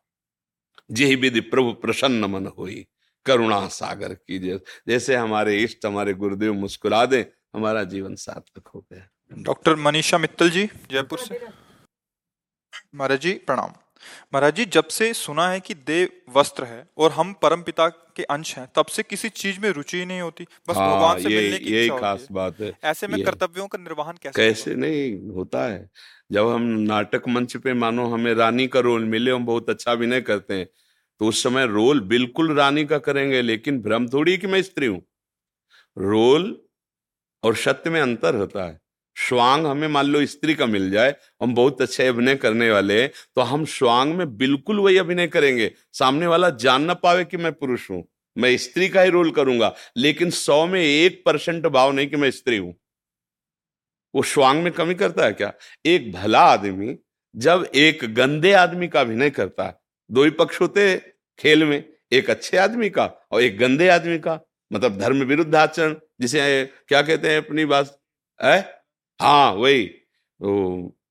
जे 0.91 1.15
विधि 1.15 1.41
प्रभु 1.41 1.73
प्रसन्न 1.73 2.25
मन 2.25 2.47
हुई। 2.47 2.87
करुणा 3.27 3.67
सागर 3.69 4.15
कीजिए। 4.15 4.61
जैसे 4.89 5.17
हमारे 5.17 5.57
इष्ट, 5.59 5.87
हमारे 5.87 6.15
गुरुदेव 6.15 6.55
मुस्कुरा 6.55 7.07
दे, 7.07 7.27
हमारा 7.55 7.85
जीवन 7.85 8.15
सार्थक 8.15 8.69
हो 8.69 8.87
गया। 8.93 9.09
डॉक्टर 9.33 9.75
मनीषा 9.77 10.19
मित्तल 10.19 10.51
जी 10.51 10.65
जयपुर 10.91 11.19
से। 11.19 11.41
महाराज 12.95 13.21
जी 13.21 13.33
प्रणाम। 13.47 13.73
महाराज 14.35 14.55
जी 14.57 14.65
जब 14.65 14.89
से 14.89 15.13
सुना 15.15 15.49
है 15.49 15.61
कि 15.61 15.75
देव 15.75 16.39
वस्त्र 16.39 16.65
है 16.65 16.87
और 16.99 17.11
हम 17.13 17.33
परम 17.33 17.63
पिता 17.63 17.89
के 17.89 18.25
अंश 18.25 18.57
हैं 18.59 18.67
तब 18.77 18.87
से 18.87 19.03
किसी 19.03 19.29
चीज़ 19.29 19.61
में 19.61 19.71
रुचि 19.71 19.99
ही 19.99 20.07
नहीं 20.07 20.21
होती। 20.21 20.45
बस 20.69 20.77
हाँ, 20.77 20.97
भगवान 20.97 21.23
से 21.23 21.29
मिलने 21.29 21.59
की 21.59 21.75
यही 21.75 21.89
खास 21.89 22.27
बात 22.33 22.61
है। 22.61 22.73
ऐसे 22.85 23.07
में 23.07 23.23
कर्तव्यों 23.25 23.67
का 23.69 23.79
निर्वहन 23.79 24.19
कैसे 24.23 24.43
कैसे 24.43 24.71
होता? 24.71 24.81
नहीं 24.81 25.31
होता 25.35 25.65
है। 25.67 25.91
जब 26.33 26.49
हम 26.49 26.63
नाटक 26.63 27.29
मंच 27.29 27.57
पे 27.57 27.75
मानो 27.75 28.07
हमें 28.07 28.35
रानी 28.35 28.67
का 28.69 28.81
रोल 28.81 29.05
मिले 29.05 29.31
हम 29.31 29.47
बहुत 29.47 29.71
अच्छा 29.71 29.93
अभिनय 29.93 30.21
करते 30.21 30.55
हैं 30.55 30.67
तो 31.21 31.29
उस 31.29 31.43
समय 31.43 31.67
रोल 31.67 32.01
बिल्कुल 32.01 32.57
रानी 32.57 32.85
का 32.85 32.99
करेंगे 32.99 33.43
लेकिन 33.43 33.81
भ्रम 33.83 34.09
थोड़ी 34.09 34.37
कि 34.39 34.47
मैं 34.47 34.63
स्त्री 34.63 34.87
हूँ। 34.87 35.03
रोल 35.97 36.63
और 37.43 37.57
सत्य 37.57 37.91
में 37.91 38.01
अंतर 38.01 38.35
होता 38.35 38.65
है। 38.65 38.80
श्वांग 39.17 39.67
हमें 39.67 39.87
मान 39.89 40.07
लो 40.07 40.25
स्त्री 40.27 40.55
का 40.55 40.67
मिल 40.67 40.91
जाए, 40.91 41.15
हम 41.43 41.55
बहुत 41.55 41.83
अच्छे 41.83 42.07
अभिनय 42.07 42.37
करने 42.37 42.71
वाले 42.71 43.07
तो 43.07 43.41
हम 43.43 43.65
श्वांग 43.67 44.15
में 44.15 44.37
बिल्कुल 44.37 44.79
वही 44.81 44.97
अभिनय 44.99 45.27
करेंगे। 45.29 45.71
सामने 45.93 46.27
वाला 46.27 46.51
जान 46.59 46.83
ना 46.83 46.95
पावे 46.97 47.25
कि 47.25 47.37
मैं 47.37 47.53
पुरुष 47.53 47.91
हूँ, 47.91 48.03
मैं 48.37 48.57
स्त्री 48.57 48.89
का 48.89 49.03
ही 49.03 49.11
रोल 49.11 49.31
करूँगा, 49.33 49.75
लेकिन 49.97 50.31
सौ 50.33 50.65
में 50.67 50.81
एक 50.81 51.23
परसेंट 51.27 51.67
भाव 51.67 51.93
नहीं 51.93 52.09
कि 52.09 52.17
मैं 52.17 52.31
स्त्री 52.31 52.57
हूँ। 52.57 52.75
वो 54.15 54.23
श्वांग 54.25 54.63
में 54.63 54.73
कमी 54.73 54.95
करता 54.95 55.25
है 55.25 55.33
क्या? 55.33 55.53
एक 55.87 56.13
भला 56.13 56.41
आदमी 56.43 56.97
जब 57.35 57.67
एक 57.77 58.05
गंदे 58.15 58.53
आदमी 58.55 58.89
का 58.89 59.01
अभिनय 59.01 59.31
करता 59.31 59.65
है, 59.65 59.75
दो 60.11 60.25
ही 60.25 60.31
पक्ष 60.33 60.61
होते 60.61 60.97
खेल 61.39 61.65
में, 61.65 61.85
एक 62.13 62.31
अच्छे 62.31 62.57
आदमी 62.59 62.91
का 62.91 63.05
और 63.33 63.43
एक 63.43 63.59
गंदे 63.59 63.89
आदमी 63.89 64.19
का 64.19 64.39
मतलब 64.71 64.99
धर्म 64.99 65.23
विरुद्ध 65.25 65.55
आचरण, 65.57 65.95
जिसे 66.21 66.65
क्या 66.89 67.03
कहते 67.03 67.31
हैं 67.31 67.39
अपनी 67.39 67.65
बात, 67.67 67.97
है? 68.41 68.80
हाँ 69.21 69.53
वही। 69.53 69.85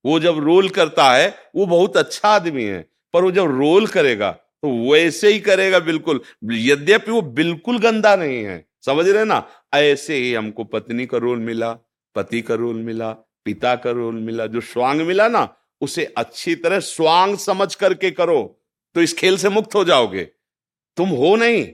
वो 0.04 0.18
जब 0.20 0.38
रोल 0.38 0.68
करता 0.68 1.10
है, 1.12 1.28
वो 1.56 1.66
बहुत 1.66 1.96
अच्छा 1.96 2.28
आदमी 2.28 2.64
है, 2.64 2.80
पर 3.14 3.22
वो 3.22 3.30
जब 3.32 3.56
रोल 3.58 3.86
करेगा 3.88 4.30
तो 4.62 4.70
वैसे 4.90 5.28
ही 5.28 5.38
करेगा 5.40 5.78
बिल्कुल। 5.80 6.20
यद्यपि 6.44 7.10
वो 7.12 7.20
बिल्कुल 7.22 7.78
गंदा 7.78 8.14
नहीं 8.16 8.42
है, 8.44 8.64
समझ 8.86 9.06
रहे 9.08 9.24
ना? 9.24 9.46
ऐसे 9.74 10.16
ही 10.16 10.32
हमको 10.34 10.64
पत्नी 10.64 11.06
का 11.06 11.18
रोल 11.18 11.38
मिला, 11.40 11.72
पति 12.16 12.40
का 12.42 12.54
रोल 12.54 12.76
मिला, 12.78 13.10
पिता 13.44 13.74
का 13.76 13.90
रोल 13.90 14.14
मिला, 14.16 14.46
जो 14.46 14.60
स्वांग 14.62 15.00
मिला 15.02 15.28
ना, 15.28 15.48
उसे 15.80 16.04
अच्छी 16.16 16.54
तरह 16.56 16.80
स्वांग 16.80 17.36
समझ 17.38 17.74
करके 17.74 18.10
करो 18.10 18.42
तो 18.96 19.02
इस 19.02 19.14
खेल 19.14 19.36
से 19.36 19.48
मुक्त 19.48 19.74
हो 19.74 19.84
जाओगे। 19.84 20.24
तुम 20.96 21.08
हो 21.10 21.34
नहीं, 21.36 21.64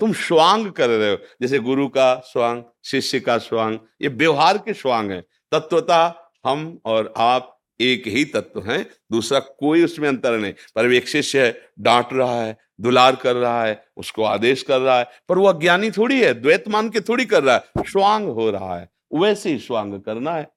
तुम 0.00 0.12
स्वांग 0.14 0.70
कर 0.72 0.88
रहे 0.88 1.10
हो। 1.10 1.18
जैसे 1.42 1.58
गुरु 1.60 1.88
का 1.88 2.14
स्वांग, 2.26 2.62
शिष्य 2.84 3.20
का 3.20 3.36
स्वांग, 3.40 3.78
ये 4.02 4.08
व्यवहार 4.10 4.58
के 4.58 4.74
स्वांग 4.74 5.10
है। 5.10 5.22
तत्वता 5.52 6.30
हम 6.46 6.80
और 6.84 7.12
आप 7.16 7.48
एक 7.80 8.06
ही 8.06 8.24
तत्व 8.24 8.60
हैं, 8.62 8.86
दूसरा 9.12 9.38
कोई 9.38 9.84
उसमें 9.84 10.08
अंतर 10.08 10.38
नहीं। 10.38 10.52
पर 10.52 10.92
एक 10.92 11.08
शिष्य 11.08 11.44
है 11.46 11.60
डांट 11.80 12.12
रहा 12.12 12.42
है, 12.42 12.56
दुलार 12.80 13.16
कर 13.16 13.36
रहा 13.36 13.64
है, 13.64 13.84
उसको 13.96 14.24
आदेश 14.24 14.62
कर 14.62 14.80
रहा 14.80 14.98
है, 14.98 15.06
पर 15.28 15.38
वो 15.38 15.46
अज्ञानी 15.46 15.90
थोड़ी 15.90 16.20
है, 16.20 16.32
द्वैत 16.34 16.68
मान 16.68 16.88
के 16.90 17.00
थोड़ी 17.00 17.24
कर 17.24 17.42
रहा 17.42 17.54
है 17.56 17.82
स्वांग 17.88 18.28
हो 18.28 18.50
रहा 18.50 18.78
है, 18.78 18.88
वैसे 19.14 19.50
ही 19.50 19.58
स्वांग 19.58 20.00
करना 20.00 20.34
है। 20.34 20.48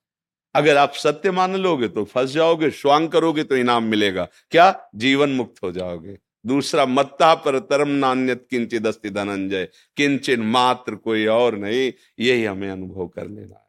अगर 0.56 0.78
आप 0.78 0.94
सत्य 0.94 1.32
मान 1.32 1.56
लोगे 1.56 1.88
तो 1.88 2.04
फंस 2.04 2.30
जाओगे 2.30 2.70
स्वांग 2.70 3.10
करोगे 3.10 3.44
तो 3.44 3.56
इनाम 3.56 3.84
मिलेगा। 3.84 4.28
क्या? 4.52 4.90
जीवन 4.96 5.30
मुक्त 5.30 5.64
हो 5.64 5.72
जाओगे। 5.72 6.18
दूसरा, 6.46 6.86
मत्ता 6.86 7.34
पर 7.36 7.60
तरम 7.60 7.88
नान्यत 7.88 8.46
किंचित 8.50 8.86
अस्ति 8.86 9.10
धनंजय, 9.10 9.68
किंचन 9.98 10.42
मात्र 10.42 10.96
कोई 10.96 11.26
और 11.26 11.58
नहीं, 11.58 11.92
यही 12.20 12.44
हमें 12.44 12.70
अनुभव 12.70 13.08
कर 13.08 13.28
लेना 13.28 13.65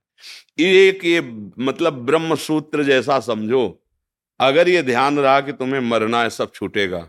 एक 0.58 1.04
ये 1.04 1.20
मतलब 1.20 2.04
ब्रह्म 2.06 2.34
सूत्र 2.36 2.84
जैसा 2.84 3.18
समझो, 3.20 3.82
अगर 4.40 4.68
ये 4.68 4.82
ध्यान 4.82 5.18
रहा 5.18 5.40
कि 5.40 5.52
तुम्हें 5.52 5.80
मरना 5.80 6.22
है, 6.22 6.30
सब 6.30 6.52
छूटेगा 6.52 7.00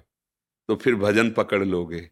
तो 0.70 0.76
फिर 0.76 0.96
भजन 0.96 1.30
पकड़ 1.32 1.64
लोगे। 1.64 2.10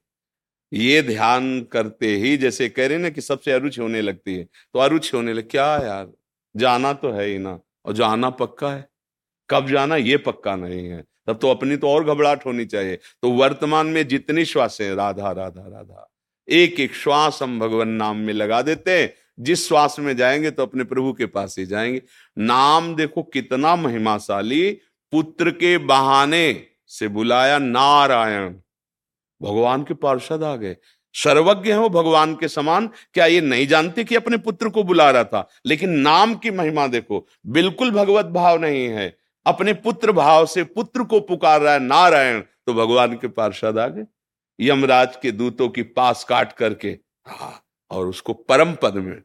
ये 0.72 1.02
ध्यान 1.04 1.62
करते 1.72 2.16
ही, 2.18 2.36
जैसे 2.38 2.70
कह 2.70 2.88
रहे 2.88 2.98
ना 2.98 3.10
कि 3.10 3.22
सबसे 3.22 3.52
अरुचि 3.52 3.82
होने 3.82 4.02
लगती 4.02 4.36
है 4.36 4.44
तो 4.44 4.80
अरुचि 4.80 5.16
होने 5.18 5.34
लग, 5.34 5.50
क्या 5.50 5.66
यार, 5.78 6.12
जाना 6.56 6.94
तो 6.94 7.12
है 7.12 7.25
ही 7.25 7.38
ना, 7.38 7.60
और 7.86 7.94
जाना 7.94 8.30
पक्का 8.32 8.72
है। 8.72 8.88
कब 9.50 9.68
जाना, 9.70 9.96
ये 9.96 10.18
पक्का 10.18 10.56
नहीं 10.56 10.88
है। 10.88 11.04
तब 11.28 11.38
तो 11.42 11.50
अपनी 11.50 11.75
तो 11.78 11.90
और 11.90 12.04
घबराहट 12.06 12.46
होनी 12.46 12.66
चाहिए। 12.66 12.96
तो 12.96 13.32
वर्तमान 13.32 13.88
में 13.88 14.08
जितनी 14.08 14.46
श्वासें, 14.46 14.90
राधा 14.96 15.32
राधा 15.32 15.68
राधा 15.68 16.10
एक 16.48 16.80
एक 16.80 16.96
श्वास 16.96 17.40
हम 17.42 17.60
भगवान 17.60 17.90
नाम 17.92 18.18
में 18.18 18.34
लगा 18.34 18.62
देते 18.62 18.92
हैं 18.92 19.14
जिस 19.39 19.68
श्वास 19.68 20.00
में 20.00 20.15
जाएँगे 20.18 20.51
तो 20.51 20.63
अपने 20.63 20.84
प्रभु 20.84 21.13
के 21.13 21.25
पास 21.25 21.56
ही 21.60 21.65
जाएँगे। 21.65 22.01
नाम 22.38 22.96
देखो 22.96 23.24
कितना 23.24 23.75
महिमाशाली, 23.75 24.72
पुत्र 25.12 25.51
के 25.51 25.77
बहाने 25.77 26.68
से 26.88 27.08
बुलाया 27.08 27.58
नारायण। 27.58 28.54
भगवान 29.42 29.84
के 29.84 29.94
पार्षद 29.94 30.44
आ 30.44 30.56
गए। 30.56 30.77
सर्वज्ञ 31.13 31.72
है 31.72 31.80
वो 31.80 31.89
भगवान 31.89 32.36
के 32.36 32.48
समान। 32.48 32.89
क्या 33.13 33.25
ये 33.25 33.42
नहीं 33.42 33.68
जानते 33.68 34.04
कि 34.04 34.15
अपने 34.15 34.38
पुत्र 34.38 34.70
को 34.70 34.84
बुला 34.84 35.10
रहा 35.12 35.24
था? 35.24 35.50
लेकिन 35.65 35.89
नाम 35.89 36.36
की 36.36 36.51
महिमा 36.51 36.88
देखो, 36.88 37.27
बिल्कुल 37.48 37.92
भगवत 37.92 38.25
भाव 38.25 38.62
नहीं 38.62 38.88
है। 38.88 39.18
अपने 39.46 39.74
पुत्र 39.74 40.12
भाव 40.12 40.46
से 40.46 40.63
पुत्र 40.63 41.04
को 41.04 41.20
पुकार 41.20 41.62
रहा 41.62 41.74
है 41.74 41.80
नारायण 41.80 42.39
तो 42.39 42.74
भगवान 42.74 43.13
के 43.13 43.27
पार्षद 43.27 43.77
आ 43.77 43.88
गए। 43.88 44.06
यमराज 44.60 45.15
के 45.22 45.32
दूतों 45.32 45.70
की 45.70 45.84
पास 45.84 46.24
काट 46.24 46.54
करके 46.54 46.98
हाँ 47.27 47.64
और 47.92 48.08
उसको 48.08 48.34
परम 48.34 48.74
पद 48.74 48.94
में 48.96 49.22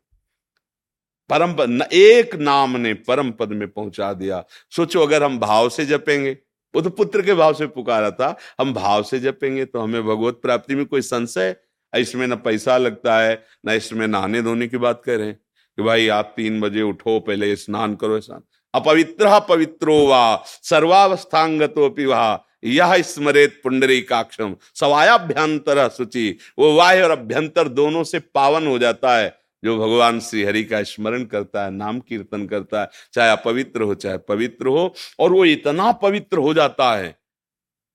परम 1.31 1.52
पद 1.55 1.69
न, 1.69 1.83
एक 1.83 2.35
नाम 2.35 2.76
ने 2.76 2.95
परम 2.95 3.31
पद 3.31 3.49
में 3.49 3.69
पहुँचा 3.69 4.12
दिया। 4.12 4.45
सोचो 4.71 5.00
अगर 5.00 5.23
हम 5.23 5.38
भाव 5.38 5.69
से 5.69 5.85
जपेंगे 5.87 6.37
वो 6.75 6.81
तो 6.81 6.90
पुत्र 6.90 7.23
के 7.23 7.35
भाव 7.35 7.55
से 7.55 7.67
पुकारा 7.67 8.11
था 8.11 8.37
हम 8.61 8.73
भाव 8.75 9.02
से 9.02 9.21
जपेंगे 9.21 9.64
तो 9.64 9.81
हमें 9.81 10.02
भगवत 10.02 10.38
प्राप्ति 10.43 10.75
में 10.75 10.85
कोई 10.87 11.00
संशय? 11.02 11.57
इसमें 11.93 12.26
ना 12.26 12.37
पैसा 12.37 12.76
लगता 12.79 13.19
है 13.19 13.43
ना 13.67 13.73
इसमें 13.73 14.07
नहाने 14.07 14.43
धोने 14.43 14.69
की 14.69 14.79
बात 14.79 15.02
कर। 15.05 15.31
कि 15.79 15.83
भाई 15.83 16.09
आप 16.09 16.33
तीन 16.37 16.61
बजे 16.61 16.83
उठो 16.83 17.19
पहले 17.21 17.55
स्नान 17.57 17.95
करो 17.95 18.21
स्नान। 18.21 18.43
अपवित्र 18.75 19.38
पवित्रो 19.49 19.97
वा 20.07 20.43
सर्वावस्थांगतोपि 20.47 22.05
वहा 22.07 22.35
यह 22.64 23.02
स्मरेत 23.02 23.61
पुंडरी 23.64 24.00
काक्षम 24.00 24.57
सवायाभ्यंतर 24.75 25.88
शुचि। 25.88 26.38
वो 26.59 26.75
वाय 26.75 27.02
और 27.02 27.11
अभ्यंतर 27.11 27.69
दोनों 27.69 28.05
से 28.05 28.19
पावन 28.19 28.67
हो 28.67 28.79
जाता 28.79 29.17
है, 29.17 29.40
जो 29.64 29.79
भगवान 29.79 30.21
श्री 30.21 30.43
हरि 30.43 30.64
का 30.64 30.83
स्मरण 30.83 31.25
करता 31.25 31.64
है, 31.64 31.71
नाम 31.71 32.00
कीर्तन 32.00 32.47
करता 32.47 32.81
है, 32.81 32.88
चाहे 33.12 33.31
अपवित्र 33.31 33.83
हो, 33.83 33.95
चाहे 33.95 34.19
पवित्र 34.19 34.67
हो, 34.67 34.95
और 35.19 35.33
वो 35.33 35.45
इतना 35.45 35.93
पवित्र 35.93 36.38
हो 36.38 36.55
जाता 36.55 36.97
है, 36.97 37.21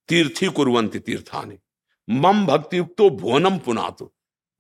तीर्थी 0.07 0.47
कुरंती 0.47 0.99
तीर्थानी। 0.99 1.57
मम 2.09 2.45
भक्ति 2.45 2.77
युक्तो 2.77 3.09
भुवनम 3.09 3.57
पुनातु। 3.57 4.11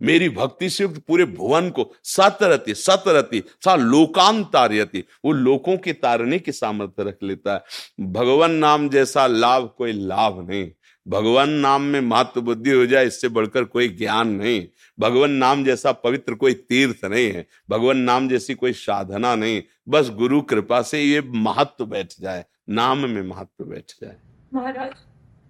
मेरी 0.01 0.29
भक्ति 0.29 0.69
से 0.69 0.87
पूरे 0.87 1.25
भुवन 1.25 1.69
को 1.69 1.95
सतरति 2.03 2.75
सतरति 2.75 3.43
सा 3.65 3.75
लोकांतार्यति, 3.75 5.03
वो 5.25 5.31
लोकों 5.31 5.77
के 5.77 5.93
तारने 5.93 6.39
की 6.39 6.51
सामर्थ्य 6.51 7.03
रख 7.03 7.17
लेता 7.23 7.53
है। 7.53 7.63
भगवान 8.05 8.51
नाम 8.51 8.89
जैसा 8.89 9.27
लाभ 9.27 9.75
कोई 9.77 9.91
लाभ 9.91 10.49
नहीं। 10.49 10.71
भगवान 11.07 11.49
नाम 11.49 11.81
में 11.81 12.01
महत्व 12.01 12.41
बुद्धि 12.41 12.71
हो 12.71 12.85
जाए, 12.85 13.05
इससे 13.05 13.27
बढ़कर 13.27 13.63
कोई 13.63 13.87
ज्ञान 13.87 14.27
नहीं। 14.27 14.67
भगवान 14.99 15.31
नाम 15.31 15.65
जैसा 15.65 15.91
पवित्र 15.91 16.33
कोई 16.33 16.53
तीर्थ 16.53 17.05
नहीं 17.05 17.31
है। 17.31 17.47
भगवान 17.69 17.97
नाम 17.97 18.29
जैसी 18.29 18.53
कोई 18.53 18.73
साधना 18.73 19.35
नहीं। 19.35 19.63
बस 19.89 20.09
गुरु 20.09 20.41
कृपा 20.41 20.81
से 20.81 21.03
ये 21.03 21.21
महत्व 21.21 21.85
बैठ 21.85 22.13
जाए। 22.21 22.45
नाम 22.69 22.97
में 22.97 23.21
महत्व 23.21 23.65
बैठ 23.65 23.91
जाए। 24.01 24.15
महाराज, 24.53 24.91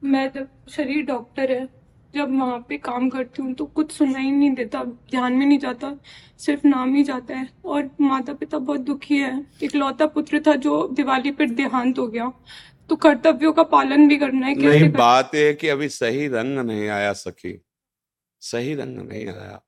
मैं 0.04 0.32
जब 0.36 0.48
शरीर 0.70 1.06
डॉक्टर 1.06 1.52
है। 1.52 1.85
जब 2.16 2.32
वहाँ 2.32 2.60
पे 2.70 2.78
काम 2.78 3.10
करती 3.10 3.42
हूँ 3.42 3.54
तो 3.54 3.66
कुछ 3.66 3.92
सुनाई 3.92 4.32
नहीं 4.32 4.54
देता 4.56 4.84
ध्यान 4.84 5.34
में 5.34 5.46
नहीं 5.46 5.58
जाता 5.60 5.96
सिर्फ़ 6.40 6.68
नाम 6.68 6.94
ही 6.96 7.04
जाता 7.04 7.36
है। 7.36 7.48
और 7.66 7.90
माता 8.02 8.34
पिता 8.34 8.58
बहुत 8.60 8.82
दुखी 8.82 9.18
है। 9.18 9.46
इकलौता 9.64 10.06
पुत्र 10.08 10.42
था 10.48 10.56
जो 10.58 10.88
दिवाली 10.94 11.32
पर 11.32 11.50
देहांत 11.52 12.00
हो 12.00 12.08
गया। 12.08 12.32
तो 12.90 12.96
कर्तव्यों 12.96 13.52
का 13.54 13.64
पालन 13.66 14.08
भी 14.08 14.18
करना 14.18 14.48
है 14.48 14.56
नहीं 14.58 14.90
बात 14.92 15.36
है 15.36 15.54
कि 15.54 15.68
अभी 15.68 15.90
सही 15.90 16.28
रंग 16.28 16.60
नहीं 16.60 16.88
आया 16.90 17.14
सखी। 17.14 17.60
सही 18.42 18.74
रंग 18.76 18.98
नहीं 19.02 19.28
आया। 19.28 19.62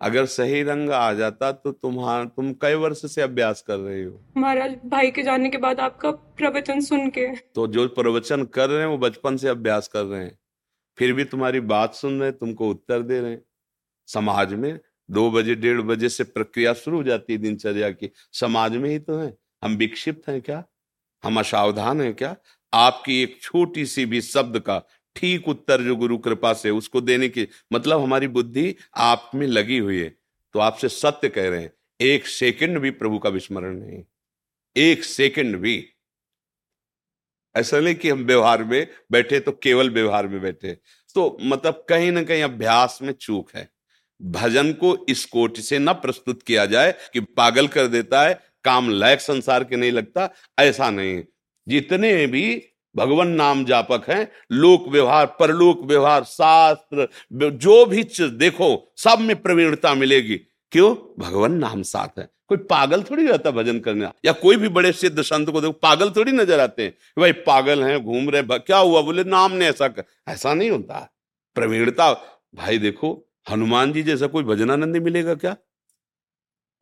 अगर 0.00 0.24
सही 0.26 0.62
रंग 0.62 0.90
आ 0.90 1.12
जाता 1.12 1.50
तो 1.52 1.72
तुम्हारा 1.72 2.24
तुम 2.26 2.52
कई 2.62 2.74
वर्ष 2.74 3.04
से 3.06 3.22
अभ्यास 3.22 3.62
कर 3.62 3.76
रही 3.76 4.02
हो। 4.02 4.20
महाराज 4.36 4.76
भाई 4.86 5.10
के 5.10 5.22
जाने 5.22 5.50
के 5.50 5.58
बाद 5.58 5.80
आपका 5.80 6.10
प्रवचन 6.10 6.80
सुन 6.80 7.08
के। 7.08 7.26
तो 7.54 7.66
जो 7.66 7.86
प्रवचन 7.90 8.44
कर 8.44 8.68
रहे 8.70 8.80
हैं 8.80 8.86
वो 8.86 8.98
बचपन 8.98 9.36
से 9.36 9.48
अभ्यास 9.48 9.88
कर 9.88 10.04
रहे 10.04 10.22
हैं। 10.22 10.38
फिर 10.98 11.12
भी 11.12 11.24
तुम्हारी 11.24 11.60
बात 11.60 11.94
सुन 11.94 12.20
रहे, 12.20 12.32
तुमको 12.32 12.70
उत्तर 12.70 13.02
दे 13.02 13.20
रहे। 13.20 13.36
समाज 14.06 14.54
में 14.54 14.80
दो 15.10 15.30
बजे, 15.30 15.54
डेढ़ 15.54 15.80
बजे 15.80 16.08
से 16.08 16.24
प्रक्रिया 16.24 16.74
शुरू 16.74 16.96
हो 16.96 17.02
जाती 17.02 17.32
है 17.32 17.38
दिनचर्या 17.38 17.90
की। 17.90 18.10
समाज 18.32 18.76
में 18.76 18.90
ही 18.90 18.98
तो 18.98 19.18
है। 19.18 19.38
हम 19.64 19.76
विक्षिप्त 19.76 20.28
हैं 20.28 20.40
क्या? 20.40 20.64
हम 21.24 21.38
असावधान 21.40 22.00
हैं 22.00 22.14
क्या? 22.14 22.36
आपकी 22.74 23.22
एक 23.22 23.38
छोटी 23.42 23.86
सी 23.86 24.06
भी 24.06 24.20
शब्द 24.20 24.58
का 24.60 24.82
ठीक 25.16 25.48
उत्तर 25.48 25.82
जो 25.82 25.96
गुरु 25.96 26.18
कृपा 26.18 26.52
से 26.52 26.70
उसको 26.70 27.00
देने 27.00 27.28
की 27.28 27.48
मतलब 27.72 28.00
हमारी 28.00 28.28
बुद्धि 28.28 28.76
आप 28.96 29.30
में 29.34 29.46
लगी 29.46 29.78
हुई 29.78 29.98
है। 29.98 30.08
तो 30.52 30.58
आपसे 30.58 30.88
सत्य 30.88 31.28
कह 31.28 31.48
रहे 31.48 31.62
हैं, 31.62 31.72
एक 32.00 32.26
सेकंड 32.26 32.78
भी 32.78 32.90
प्रभु 32.90 33.18
का 33.18 33.28
विस्मरण 33.28 33.76
नहीं। 33.76 34.04
एक 34.76 35.04
सेकंड 35.04 35.56
भी। 35.56 35.88
ऐसा 37.56 37.80
नहीं 37.80 37.94
कि 37.94 38.10
हम 38.10 38.18
व्यवहार 38.18 38.64
में 38.64 38.86
बैठे 39.12 39.40
तो 39.40 39.52
केवल 39.52 39.90
व्यवहार 39.90 40.28
में 40.28 40.40
बैठे। 40.42 40.76
तो 41.14 41.38
मतलब 41.42 41.86
कहीं 41.88 42.12
ना 42.12 42.22
कहीं 42.22 42.42
अभ्यास 42.42 42.98
में 43.02 43.12
चूक 43.12 43.50
है। 43.54 43.68
भजन 44.22 44.72
को 44.72 45.06
इस 45.08 45.24
कोट 45.24 45.56
से 45.56 45.78
न 45.78 45.92
प्रस्तुत 45.92 46.42
किया 46.42 46.66
जाए 46.66 46.94
कि 47.12 47.20
पागल 47.20 47.68
कर 47.68 47.86
देता 47.86 48.22
है, 48.22 48.40
काम 48.64 48.90
लायक 48.90 49.20
संसार 49.20 49.64
के 49.64 49.76
नहीं 49.76 49.92
लगता, 49.92 50.30
ऐसा 50.58 50.90
नहीं। 50.90 51.22
जितने 51.68 52.26
भी 52.26 52.62
भगवान 52.96 53.28
नाम 53.28 53.64
जापक 53.64 54.10
हैं, 54.10 54.32
लोक 54.52 54.88
व्यवहार, 54.88 55.26
परलोक 55.26 55.84
व्यवहार, 55.84 56.24
शास्त्र 56.24 57.08
जो 57.32 57.86
भी 57.86 58.02
देखो, 58.20 58.94
सब 58.96 59.18
में 59.20 59.42
प्रवीणता 59.42 59.94
मिलेगी। 59.94 60.36
क्यों? 60.72 61.14
भगवान 61.18 61.52
नाम 61.52 61.82
साथ 61.82 62.18
है। 62.18 62.28
कोई 62.48 62.58
पागल 62.58 63.02
थोड़ी 63.02 63.26
रहता 63.26 63.50
भजन 63.50 63.78
करने? 63.80 64.08
या 64.24 64.32
कोई 64.32 64.56
भी 64.56 64.68
बड़े 64.68 64.92
सिद्ध 64.92 65.22
संत 65.22 65.50
को 65.50 65.60
देखो, 65.60 65.72
पागल 65.72 66.10
थोड़ी 66.10 66.32
नज़र 66.32 66.60
आते 66.60 66.82
हैं 66.82 66.94
भाई 67.18 67.32
पागल 67.32 67.84
हैं, 67.84 68.02
घूम 68.04 68.30
रहे 68.30 68.58
क्या 68.58 68.78
हुआ? 68.78 69.00
बोले, 69.00 69.24
नाम 69.24 69.52
ने 69.52 69.66
ऐसा 69.66 69.88
कर 69.88 70.04
ऐसा 70.28 70.54
नहीं 70.54 70.70
होता। 70.70 71.14
प्रवीणता, 71.54 72.12
भाई 72.54 72.78
देखो, 72.78 73.28
हनुमान 73.50 73.92
जी 73.92 74.02
जैसा 74.02 74.26
कोई 74.26 74.44
भजनानंदी 74.44 75.00
मिलेगा 75.00 75.34
क्या? 75.34 75.56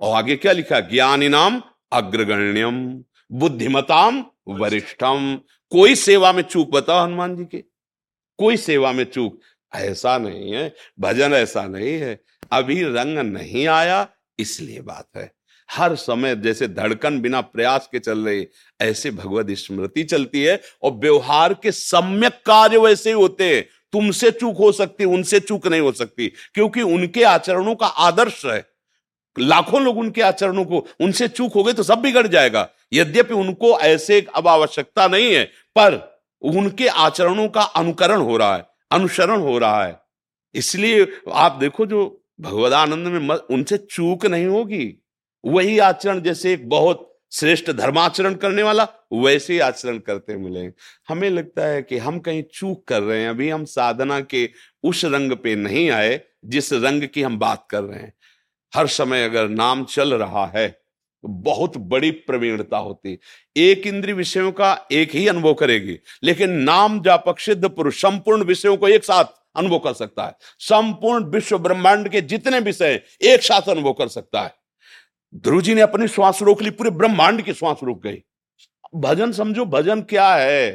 और 0.00 0.16
आगे 0.16 0.36
क्या 0.36 0.52
लिखा? 0.52 0.80
ज्ञान 0.80 1.22
इनाम 1.22 1.62
अग्रगण्यम, 1.92 3.04
बुद्धिमताम 3.32 4.24
वरिष्ठम। 4.48 5.40
कोई 5.72 5.94
सेवा 5.94 6.32
में 6.32 6.42
चूक, 6.42 6.70
बताओ 6.70 7.06
हनुमान 7.06 7.36
जी 7.36 7.44
के। 7.44 7.64
कोई 8.38 8.56
सेवा 8.56 8.92
में 8.92 9.04
चूक। 9.04 9.40
ऐसा 9.74 10.18
नहीं 10.18 10.52
है, 10.52 10.74
भजन 11.00 11.32
ऐसा 11.32 11.62
नहीं 11.62 11.92
है। 11.92 12.20
अभी 12.52 12.82
रंग 12.82 13.18
नहीं 13.18 13.66
आया, 13.66 14.08
इसलिए 14.38 14.80
बात 14.80 15.08
है। 15.16 15.32
हर 15.72 15.94
समय 15.96 16.34
जैसे 16.36 16.68
धड़कन 16.68 17.20
बिना 17.20 17.40
प्रयास 17.40 17.88
के 17.92 17.98
चल 17.98 18.18
रही 18.18 18.46
ऐसे 18.80 19.10
भगवत 19.10 19.50
स्मृति 19.50 20.02
चलती 20.04 20.42
है 20.42 20.60
और 20.82 20.92
व्यवहार 20.92 21.54
के 21.54 21.72
सम्यक 21.72 22.40
कार्य 22.46 22.78
वैसे 22.78 23.10
ही 23.10 23.16
होते 23.16 23.54
हैं। 23.54 23.64
तुमसे 23.92 24.30
चूक 24.30 24.56
हो 24.56 24.70
सकती 24.72 25.04
उनसे 25.04 25.40
चूक 25.40 25.66
नहीं 25.66 25.80
हो 25.80 25.92
सकती 25.92 26.28
क्योंकि 26.54 26.82
उनके 26.82 27.22
आचरणों 27.24 27.74
का 27.74 27.86
आदर्श 27.86 28.44
है। 28.46 28.64
लाखों 29.36 29.80
लोग 29.82 29.98
उनके 29.98 30.22
आचरणों 30.22 30.64
को 30.64 30.86
उनसे 31.00 31.28
चूक 31.28 31.52
हो 31.52 31.62
गए 31.64 31.72
तो 31.72 31.82
सब 31.82 31.98
बिगड़ 31.98 32.26
जाएगा। 32.26 32.68
यद्यपि 32.92 33.34
उनको 33.34 33.78
ऐसे 33.80 34.26
अब 34.34 34.48
आवश्यकता 34.48 35.06
नहीं 35.06 35.32
है 35.34 35.44
पर 35.76 36.00
उनके 36.42 36.88
आचरणों 36.88 37.48
का 37.48 37.62
अनुकरण 37.62 38.20
हो 38.20 38.36
रहा 38.36 38.56
है 38.56 38.66
अनुसरण 38.90 39.40
हो 39.40 39.58
रहा 39.58 39.84
है। 39.84 40.00
इसलिए 40.54 41.06
आप 41.32 41.52
देखो 41.52 41.86
जो 41.86 42.24
भगवदानंद 42.40 43.06
में 43.06 43.20
मत, 43.20 43.46
उनसे 43.50 43.76
चूक 43.76 44.26
नहीं 44.26 44.46
होगी। 44.46 45.01
वही 45.44 45.78
आचरण 45.78 46.20
जैसे 46.20 46.52
एक 46.52 46.68
बहुत 46.68 47.08
श्रेष्ठ 47.32 47.70
धर्माचरण 47.70 48.34
करने 48.34 48.62
वाला, 48.62 48.86
वैसे 49.14 49.52
ही 49.52 49.58
आचरण 49.60 49.98
करते 49.98 50.36
मिले। 50.36 50.60
हमें 51.08 51.28
लगता 51.30 51.66
है 51.66 51.82
कि 51.82 51.98
हम 51.98 52.18
कहीं 52.18 52.42
चूक 52.52 52.86
कर 52.88 53.02
रहे 53.02 53.20
हैं, 53.20 53.28
अभी 53.28 53.48
हम 53.48 53.64
साधना 53.66 54.20
के 54.22 54.48
उस 54.84 55.04
रंग 55.04 55.32
पे 55.34 55.54
नहीं 55.54 55.88
आए, 55.90 56.20
जिस 56.44 56.72
रंग 56.72 57.08
की 57.14 57.22
हम 57.22 57.38
बात 57.38 57.66
कर 57.70 57.82
रहे 57.82 58.00
हैं। 58.00 58.12
हर 58.72 58.86
समय 58.88 59.24
अगर 59.24 59.48
नाम 59.48 59.84
चल 59.86 60.14
रहा 60.14 60.46
है 60.46 60.68
तो 60.68 61.28
बहुत 61.28 61.76
बड़ी 61.78 62.10
प्रवीणता 62.10 62.76
होती 62.76 63.18
एक 63.56 63.86
इंद्रिय 63.86 64.14
विषयों 64.14 64.50
का 64.52 64.70
एक 64.92 65.14
ही 65.14 65.26
अनुभव 65.28 65.54
करेगी, 65.54 65.98
लेकिन 66.24 66.50
नाम 66.60 67.00
जापक 67.02 67.38
सिद्ध 67.38 67.68
पुरुष 67.68 68.00
संपूर्ण 68.02 68.44
विषयों 68.44 68.76
को 68.76 68.88
एक 68.88 69.04
साथ 69.04 69.24
अनुभव 69.56 69.78
कर 69.78 69.92
सकता 69.94 70.24
है। 70.24 70.36
संपूर्ण 70.60 71.24
विश्व 71.24 71.58
ब्रह्मांड 71.58 72.08
के 72.08 72.20
जितने 72.22 72.58
विषय 72.60 73.00
एक 73.22 73.42
साथ 73.42 73.68
अनुभव 73.70 73.92
कर 73.92 74.08
सकता 74.08 74.42
है। 74.42 74.54
ध्रुव 75.34 75.60
जी 75.60 75.74
ने 75.74 75.80
अपनी 75.80 76.08
श्वास 76.08 76.42
रोक 76.42 76.62
ली 76.62 76.70
पूरे 76.70 76.90
ब्रह्मांड 76.90 77.42
की 77.42 77.52
श्वास 77.52 77.76
रोक 77.82 78.02
गई 78.02 78.22
भजन 78.94 79.32
समझो, 79.32 79.64
भजन 79.64 80.00
क्या 80.00 80.34
है? 80.34 80.70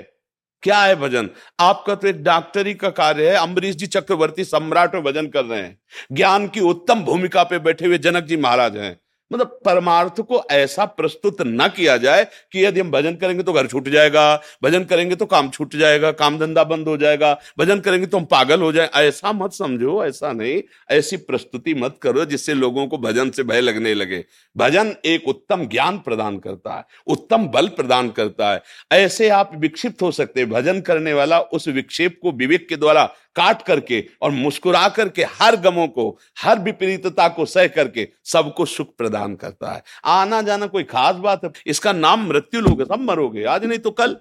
क्या 0.62 0.80
है 0.80 0.96
भजन? 0.96 1.30
आपका 1.60 1.96
तो 1.96 2.08
एक 2.08 2.24
डॉक्टरी 2.24 2.74
का 2.74 2.90
कार्य 2.90 3.30
है, 3.30 3.36
अम्बरीश 3.36 3.76
जी 3.76 3.88
चक्रवर्ती 3.88 4.44
सम्राट 4.44 4.96
में 4.96 5.04
भजन 5.04 5.28
कर 5.28 5.46
रहे 5.46 5.62
हैं। 5.62 5.80
ज्ञान 6.12 6.48
की 6.48 6.60
उत्तम 6.60 7.02
भूमिका 7.02 7.44
पे 7.44 7.60
बैठे 7.60 7.86
हुए 7.86 7.98
जनक 7.98 8.24
जी 8.24 8.38
महाराज 8.38 8.78
हैं। 8.78 9.00
मतलब 9.32 9.60
परमार्थ 9.66 10.20
को 10.22 10.42
ऐसा 10.52 10.86
प्रस्तुत 10.88 11.42
न 11.42 11.68
किया 11.68 11.98
जाए 11.98 12.24
कि 12.54 12.66
यदि 12.66 12.80
हम 12.80 12.92
भजन 12.92 13.16
करेंगे 13.16 13.44
तो 13.44 13.54
घर 13.54 13.68
छूट 13.68 13.88
जाएगा, 13.90 14.42
भजन 14.64 14.84
करेंगे 14.84 15.16
तो 15.16 15.26
काम 15.26 15.50
छूट 15.50 15.76
जाएगा, 15.76 16.12
काम 16.14 16.38
धंधा 16.40 16.64
बंद 16.64 16.88
हो 16.88 16.98
जाएगा, 16.98 17.34
भजन 17.60 17.80
करेंगे 17.80 18.08
तो 18.08 18.18
हम 18.18 18.26
पागल 18.26 18.62
हो 18.62 18.72
जाए। 18.72 18.90
ऐसा 18.98 19.32
मत 19.34 19.54
समझो, 19.54 20.04
ऐसा 20.06 20.32
नहीं, 20.34 20.62
ऐसी 20.90 21.18
प्रस्तुति 21.18 21.74
मत 21.74 21.98
करो 22.02 22.26
जिससे 22.26 22.54
लोगों 22.54 22.88
को 22.88 22.98
भजन 22.98 23.30
से 23.30 23.44
भय 23.44 23.62
लगने 23.62 23.94
लगे। 23.94 24.24
भजन 24.56 24.94
एक 25.06 25.28
उत्तम 25.28 25.66
ज्ञान 25.68 25.98
प्रदान 25.98 26.38
करता 26.40 26.76
है, 26.76 26.84
उत्तम 27.08 27.48
बल 27.48 27.68
प्रदान 27.70 28.10
करता 28.10 28.52
है। 28.52 28.62
ऐसे 28.94 29.30
आप 29.30 29.52
विक्षिप्त 29.58 30.02
हो 30.02 30.12
सकते 30.12 30.46
भजन 30.48 30.82
करने 30.82 31.14
वाला 31.14 31.40
उस 31.40 31.68
विक्षेप 31.68 32.20
को 32.22 32.32
विवेक 32.32 32.68
के 32.70 32.76
द्वारा 32.76 33.10
काट 33.38 33.62
करके 33.62 34.06
और 34.22 34.32
मुस्कुरा 34.32 34.90
करके 34.90 35.24
हर 35.24 35.56
गमों 35.56 35.88
को, 35.88 36.20
हर 36.40 36.60
विपरीतता 36.60 37.28
को 37.28 37.46
सह 37.46 37.68
करके 37.68 38.08
सबको 38.26 38.66
सुख 38.66 38.96
प्रदान 38.98 39.36
करता 39.36 39.72
है। 39.72 39.84
आना 40.06 40.42
जाना 40.42 40.68
कोई 40.68 40.84
खास 40.84 41.16
बात 41.16 41.44
है? 41.44 41.52
इसका 41.68 41.94
नाम 41.94 42.28
मृत्यु 42.28 42.62
लोग 42.62 42.84
सब 42.88 43.00
मरोगे। 43.00 43.44
आज 43.44 43.66
नहीं 43.66 43.80
तो 43.80 43.92
कल। 43.92 44.18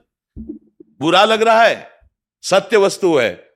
बुरा 1.00 1.24
लग 1.24 1.42
रहा 1.42 1.62
है? 1.62 1.90
सत्य 2.42 2.76
वस्तु 2.76 3.16
है। 3.16 3.50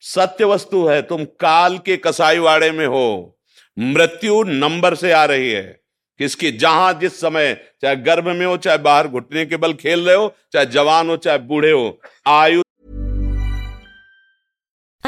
सत्य 0.00 0.44
वस्तु 0.44 0.86
है। 0.86 1.02
तुम 1.02 1.24
काल 1.24 1.78
के 1.78 1.96
कसाई 1.96 2.38
वाड़े 2.38 2.70
में 2.70 2.86
हो। 2.86 3.38
मृत्यु 3.78 4.42
नंबर 4.42 4.94
से 4.94 5.12
आ 5.12 5.24
रही 5.24 5.50
है। 5.50 5.80
किसकी? 6.18 6.52
जहाँ, 6.52 6.94
जिस 6.94 7.20
समय, 7.20 7.54
चाहे 7.82 7.96
गर्भ 7.96 8.28
में 8.28 8.46
हो, 8.46 8.56
चाहे 8.56 8.78
बाहर 8.78 9.08
घुटने 9.08 9.46
के 9.46 9.56
बल 9.56 9.72
खेल 9.72 10.06
रहे 10.06 10.16
हो, 10.16 10.34
चाहे 10.52 10.66
जवान 10.66 11.10
हो, 11.10 11.16
चाहे 11.16 11.38
बूढ़े 11.38 11.70
हो, 11.70 12.00
आयु 12.26 12.63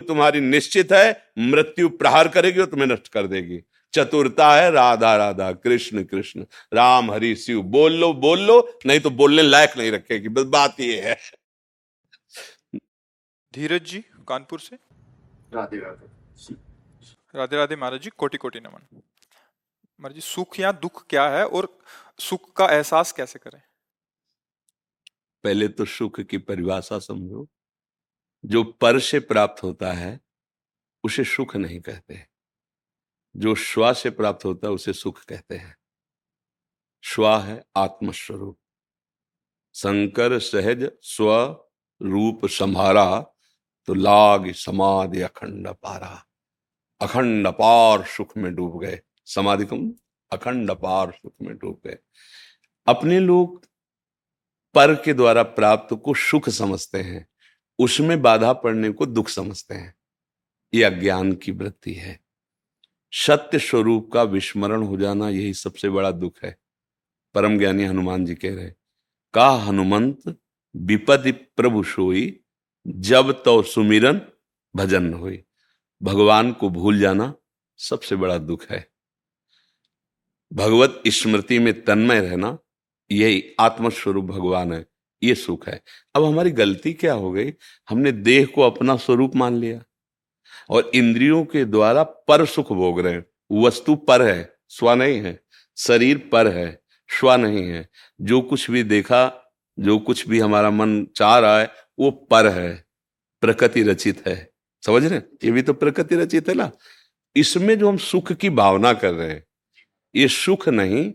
तुम्हारी 0.00 0.40
निश्चित 0.40 0.92
है 0.92 1.32
मृत्यु 1.38 1.88
प्रहार 1.88 2.28
करेगी 2.28 2.60
और 2.60 2.66
तुम्हें 2.66 2.86
नष्ट 2.86 3.08
कर 3.08 3.26
देगी। 3.26 3.60
चतुरता 3.94 4.50
है 4.54 4.70
राधा 4.70 5.14
राधा 5.16 5.50
कृष्ण 5.54 6.02
कृष्ण। 6.04 6.44
राम 6.74 7.10
हरि 7.10 7.34
शिव 7.36 7.62
बोल 7.68 7.92
लो 7.92 8.12
बोल 8.14 8.40
लो 8.40 8.60
नहीं 8.86 9.00
तो 9.00 9.10
बोलने 9.10 9.42
लायक 9.42 9.76
नहीं 9.78 9.90
रखेगी। 9.92 10.28
बस 10.28 10.44
बात 10.48 10.80
ये 10.80 11.00
है। 11.00 11.16
धीरज 13.54 13.84
जी 13.84 13.98
कानपुर 14.28 14.60
से? 14.60 14.76
राधे 15.54 15.76
राधे। 15.76 16.54
राधे 17.34 17.56
राधे 17.56 17.76
महाराज 17.76 18.00
जी 18.00 18.10
कोटि 18.16 18.38
कोटि 18.38 18.60
नमन। 18.60 18.86
महाराज 20.00 20.14
जी 20.14 20.20
सुख 20.20 20.60
या 20.60 20.72
दुख 20.72 21.04
क्या 21.08 21.28
है 21.28 21.44
और 21.46 21.68
सुख 22.18 22.52
का 22.56 22.66
एहसास 22.66 23.12
कैसे 23.12 23.38
करें? 23.38 23.60
पहले 25.44 25.68
तो 25.68 25.84
सुख 25.84 26.20
की 26.20 26.38
परिभाषा 26.38 26.98
समझो। 26.98 27.46
जो 28.44 28.64
पर 28.64 29.00
से 29.00 29.20
प्राप्त 29.20 29.62
होता 29.62 29.92
है, 29.92 30.20
उसे 31.04 31.24
सुख 31.24 31.56
नहीं 31.56 31.80
कहते 31.80 32.30
जो 33.36 33.54
श्वा 33.54 33.92
से 33.92 34.10
प्राप्त 34.10 34.44
होता 34.44 34.66
है, 34.66 34.72
उसे 34.72 34.92
सुख 34.92 35.24
कहते 35.24 35.56
हैं। 35.56 35.76
श्वा 37.02 37.38
है 37.38 37.64
आत्मस्वरूप। 37.76 38.58
शंकर 39.74 40.38
सहज, 40.38 40.90
स्व 41.02 41.46
रूप 42.02 42.46
संभारा 42.46 43.20
तो 43.86 43.94
लाग 43.94 44.52
समाधि 44.52 45.20
अखंड 45.20 45.68
पारा। 45.68 46.26
अखंड 47.00 47.48
पार 47.48 48.04
सुख 48.04 48.36
में 48.36 48.54
डूब 48.54 48.80
गए। 48.80 49.00
समाधि 49.24 49.64
कम, 49.64 49.92
अखंड 50.32 50.70
पार 50.70 51.12
सुख 51.12 51.34
में 51.42 51.56
डूब 51.56 51.80
गए। 51.86 51.98
अपने 52.86 53.20
लोग 53.20 53.66
पर 54.74 54.94
के 54.94 55.14
द्वारा 55.14 55.42
प्राप्त 55.42 55.96
को 56.04 56.14
सुख 56.14 56.48
समझते 56.48 57.02
हैं। 57.02 57.26
उसमें 57.80 58.22
बाधा 58.22 58.52
पड़ने 58.52 58.90
को 58.90 59.06
दुख 59.06 59.28
समझते 59.28 59.74
हैं। 59.74 59.94
यह 60.74 60.90
अज्ञान 60.90 61.32
की 61.32 61.52
वृत्ति 61.52 61.94
है। 61.94 62.20
सत्य 63.12 63.58
स्वरूप 63.58 64.10
का 64.12 64.22
विस्मरण 64.22 64.82
हो 64.82 64.96
जाना 64.96 65.28
यही 65.28 65.54
सबसे 65.54 65.88
बड़ा 65.88 66.10
दुख 66.10 66.34
है। 66.44 66.58
परम 67.34 67.58
ज्ञानी 67.58 67.84
हनुमान 67.84 68.24
जी 68.24 68.34
कह 68.34 68.54
रहे 68.54 68.72
का 69.34 69.50
हनुमंत 69.50 70.38
विपद 70.76 71.46
प्रभु 71.56 71.82
सोई, 71.82 72.40
जब 72.86 73.42
तो 73.42 73.62
सुमिरन 73.62 74.20
भजन 74.76 75.14
हुई। 75.14 75.44
भगवान 76.02 76.52
को 76.52 76.68
भूल 76.68 77.00
जाना 77.00 77.34
सबसे 77.76 78.16
बड़ा 78.16 78.38
दुख 78.38 78.70
है। 78.70 78.90
भगवत 80.52 81.02
स्मृति 81.08 81.58
में 81.58 81.84
तन्मय 81.84 82.20
रहना 82.20 82.58
यही 83.12 83.56
आत्मस्वरूप 83.60 84.24
भगवान 84.24 84.72
है। 84.72 84.86
ये 85.22 85.34
सुख 85.34 85.68
है। 85.68 85.82
अब 86.14 86.24
हमारी 86.24 86.50
गलती 86.50 86.92
क्या 86.92 87.12
हो 87.12 87.32
गई? 87.32 87.54
हमने 87.88 88.12
देह 88.12 88.46
को 88.46 88.62
अपना 88.62 88.96
स्वरूप 88.96 89.36
मान 89.36 89.54
लिया 89.54 89.82
और 90.70 90.90
इंद्रियों 90.94 91.44
के 91.44 91.64
द्वारा 91.64 92.02
पर 92.02 92.46
सुख 92.46 92.72
भोग 92.72 93.00
रहे 93.00 93.12
हैं। 93.12 93.26
वस्तु 93.62 93.94
पर 93.94 94.22
है, 94.22 94.56
स्व 94.68 94.94
नहीं 94.94 95.20
है। 95.20 95.40
शरीर 95.76 96.28
पर 96.32 96.48
है, 96.48 96.82
स्व 97.08 97.34
नहीं 97.34 97.68
है। 97.68 97.88
जो 98.20 98.40
कुछ 98.40 98.70
भी 98.70 98.82
देखा, 98.82 99.52
जो 99.78 99.98
कुछ 99.98 100.28
भी 100.28 100.38
हमारा 100.38 100.70
मन 100.70 101.06
चाह 101.16 101.38
रहा 101.38 101.60
है, 101.60 101.74
वो 101.98 102.10
पर 102.10 102.48
है। 102.48 102.84
प्रकृति 103.40 103.82
रचित 103.82 104.28
है। 104.28 104.50
समझ 104.86 105.04
रहे 105.04 105.18
ये 105.18 105.50
भी 105.50 105.62
तो 105.62 105.72
प्रकृति 105.72 106.16
रचित 106.16 106.48
है 106.48 106.54
ना? 106.54 106.70
इसमें 107.36 107.78
जो 107.78 107.88
हम 107.88 107.96
सुख 107.96 108.32
की 108.32 108.50
भावना 108.50 108.92
कर 108.92 109.12
रहे 109.12 109.30
हैं, 109.30 109.44
ये 110.14 110.28
सुख 110.28 110.68
नहीं, 110.68 111.12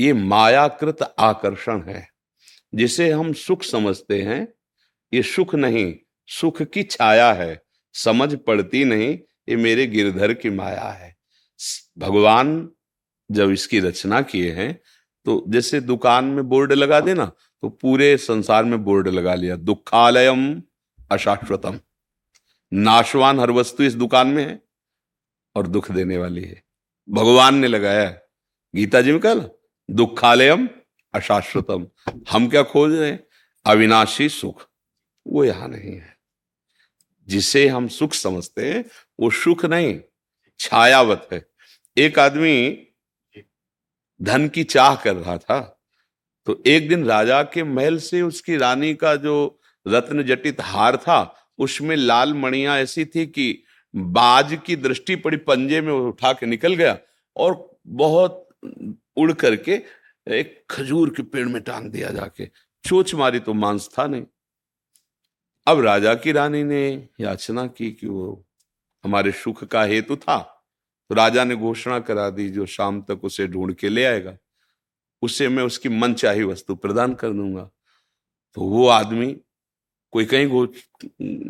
ये 0.00 0.12
मायाकृत 0.12 1.14
आकर्षण 1.18 1.82
है। 1.82 2.08
जिसे 2.72 3.10
हम 3.10 3.32
सुख 3.32 3.62
समझते 3.62 4.20
हैं, 4.22 4.46
ये 5.12 5.22
सुख 5.22 5.54
नहीं, 5.54 5.94
सुख 6.28 6.62
की 6.64 6.82
छाया 6.82 7.32
है। 7.32 7.62
समझ 7.94 8.34
पड़ती 8.36 8.84
नहीं 8.84 9.08
ये 9.48 9.56
मेरे 9.56 9.86
गिरधर 9.86 10.32
की 10.34 10.50
माया 10.50 10.88
है। 10.90 11.14
भगवान 11.98 12.68
जब 13.30 13.50
इसकी 13.50 13.80
रचना 13.80 14.20
किए 14.22 14.52
हैं 14.52 14.72
तो 15.26 15.44
जैसे 15.48 15.80
दुकान 15.80 16.24
में 16.26 16.48
बोर्ड 16.48 16.72
लगा 16.72 17.00
देना 17.00 17.24
तो 17.62 17.68
पूरे 17.70 18.16
संसार 18.16 18.64
में 18.64 18.82
बोर्ड 18.84 19.08
लगा 19.08 19.34
लिया। 19.34 19.56
दुखालयम 19.56 20.62
अशाश्वतम। 21.10 21.78
नाशवान 22.72 23.40
हर 23.40 23.50
वस्तु 23.50 23.84
इस 23.84 23.94
दुकान 23.94 24.28
में 24.28 24.44
है 24.46 24.60
और 25.56 25.66
दुख 25.66 25.90
देने 25.90 26.18
वाली 26.18 26.44
है। 26.44 26.62
भगवान 27.08 27.54
ने 27.54 27.68
लगाया 27.68 28.10
गीता 28.74 29.00
जी 29.00 29.12
में 29.12 29.20
कल 29.20 29.48
दुखालयम 29.88 30.68
अशाश्वतम। 31.14 31.86
हम 32.30 32.48
क्या 32.48 32.62
खोज 32.62 32.94
रहे 32.94 33.16
अविनाशी 33.66 34.28
सुख। 34.28 34.66
वो 35.26 35.44
यहाँ 35.44 35.68
नहीं 35.68 35.94
है। 35.94 36.16
जिसे 37.28 37.66
हम 37.68 37.88
सुख 37.88 38.12
समझते 38.12 38.70
हैं, 38.70 38.84
वो 39.20 39.30
सुख 39.30 39.64
नहीं, 39.64 39.98
छायावत 40.60 41.28
है। 41.32 41.44
एक 41.96 42.18
आदमी 42.18 42.86
धन 44.20 44.48
की 44.48 44.64
चाह 44.64 44.94
कर 44.94 45.16
रहा 45.16 45.36
था 45.38 45.76
तो 46.46 46.62
एक 46.66 46.88
दिन 46.88 47.04
राजा 47.04 47.42
के 47.44 47.62
महल 47.64 47.98
से 47.98 48.20
उसकी 48.22 48.56
रानी 48.56 48.94
का 48.94 49.14
जो 49.16 49.60
रत्न 49.86 50.22
जटित 50.22 50.60
हार 50.60 50.96
था, 50.96 51.36
उसमें 51.58 51.94
लाल 51.96 52.32
मणिया 52.34 52.78
ऐसी 52.78 53.04
थी 53.04 53.26
कि 53.26 53.62
बाज 53.94 54.58
की 54.66 54.76
दृष्टि 54.76 55.16
पड़ी, 55.16 55.36
पंजे 55.36 55.80
में 55.80 55.92
उठा 55.92 56.32
के 56.32 56.46
निकल 56.46 56.74
गया 56.74 56.98
और 57.36 57.78
बहुत 57.86 58.48
उड़ 59.16 59.32
करके 59.32 59.76
एक 60.28 60.64
खजूर 60.70 61.10
के 61.10 61.22
पेड़ 61.22 61.48
में 61.48 61.62
टांग 61.62 61.90
दिया 61.90 62.10
जाके। 62.10 62.46
चोच 62.84 63.14
मारी 63.14 63.40
तो 63.40 63.54
मांस 63.54 63.88
था 63.98 64.06
नहीं। 64.06 64.26
अब 65.66 65.80
राजा 65.80 66.14
की 66.14 66.32
रानी 66.32 66.64
ने 66.64 67.08
याचना 67.20 67.66
की 67.66 67.92
कि 67.92 68.06
वो 68.06 68.46
हमारे 69.04 69.32
सुख 69.32 69.64
का 69.64 69.82
हेतु 69.82 70.16
था। 70.16 70.38
तो 71.08 71.14
राजा 71.14 71.44
ने 71.44 71.56
घोषणा 71.56 72.00
करा 72.00 72.30
दी, 72.30 72.48
जो 72.48 72.66
शाम 72.66 73.02
तक 73.02 73.24
उसे 73.24 73.46
ढूंढ 73.46 73.74
के 73.74 73.88
ले 73.88 74.04
आएगा, 74.04 74.36
उसे 75.22 75.48
मैं 75.48 75.62
उसकी 75.62 75.88
मन 75.88 76.14
चाही 76.14 76.42
वस्तु 76.42 76.74
प्रदान 76.74 77.14
कर 77.14 77.32
दूँगा। 77.32 77.70
तो 78.54 78.60
वो 78.60 78.86
आदमी 78.88 79.32
कोई 80.10 80.24
कहीं 80.24 80.46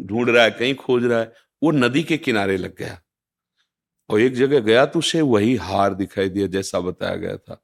ढूंढ 0.06 0.30
रहा 0.30 0.44
है, 0.44 0.50
कहीं 0.50 0.74
खोज 0.74 1.04
रहा 1.04 1.20
है, 1.20 1.33
वो 1.62 1.70
नदी 1.70 2.02
के 2.02 2.18
किनारे 2.18 2.56
लग 2.56 2.76
गया। 2.76 3.00
और 4.09 4.20
एक 4.20 4.35
जगह 4.35 4.61
गया 4.61 4.87
तो 4.87 4.98
उसे 4.98 5.20
वही 5.20 5.56
हार 5.56 5.94
दिखाई 5.94 6.28
दिया, 6.28 6.46
जैसा 6.46 6.80
बताया 6.80 7.16
गया 7.16 7.37
था। 7.37 7.62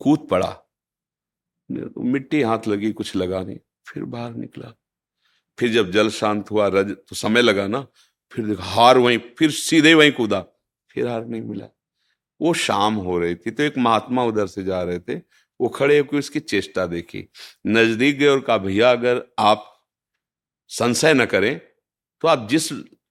कूद 0.00 0.26
पड़ा। 0.30 0.56
मिट्टी 1.70 2.40
हाथ 2.42 2.68
लगी, 2.68 2.92
कुछ 2.92 3.14
लगा 3.16 3.42
नहीं, 3.42 3.58
फिर 3.86 4.04
बाहर 4.04 4.34
निकला। 4.34 4.72
फिर 5.58 5.72
जब 5.72 5.90
जल 5.90 6.08
शांत 6.10 6.50
हुआ, 6.50 6.66
रज 6.68 6.90
तो 6.98 7.16
समय 7.16 7.42
लगा 7.42 7.66
ना, 7.68 7.86
फिर 8.32 8.46
देखा 8.46 8.64
हार 8.64 8.98
वहीं, 8.98 9.18
फिर 9.38 9.50
सीधे 9.52 9.94
वहीं 9.94 10.12
कूदा, 10.12 10.40
फिर 10.90 11.08
हार 11.08 11.26
नहीं 11.26 11.42
मिला। 11.42 11.66
वो 12.40 12.52
शाम 12.56 12.94
हो 12.96 13.18
रही 13.18 13.34
थी 13.36 13.50
तो 13.50 13.62
एक 13.62 13.78
महात्मा 13.78 14.24
उधर 14.24 14.46
से 14.48 14.62
जा 14.64 14.82
रहे 14.82 14.98
थे, 14.98 15.16
वो 15.60 15.68
खड़े 15.68 15.98
होकर 15.98 16.18
उसकी 16.18 16.40
चेष्टा 16.42 16.86
देखी। 16.88 17.26
नज़दीक 17.68 18.18
गए 18.18 18.26
और 18.26 18.40
कहा, 18.40 18.56
भैया, 18.58 18.90
अगर 18.92 19.22
आप 19.38 19.66
संशय 20.70 21.14
न 21.14 21.24
करें 21.26 21.58
तो 22.22 22.28
आप 22.28 22.48
जिस 22.48 22.68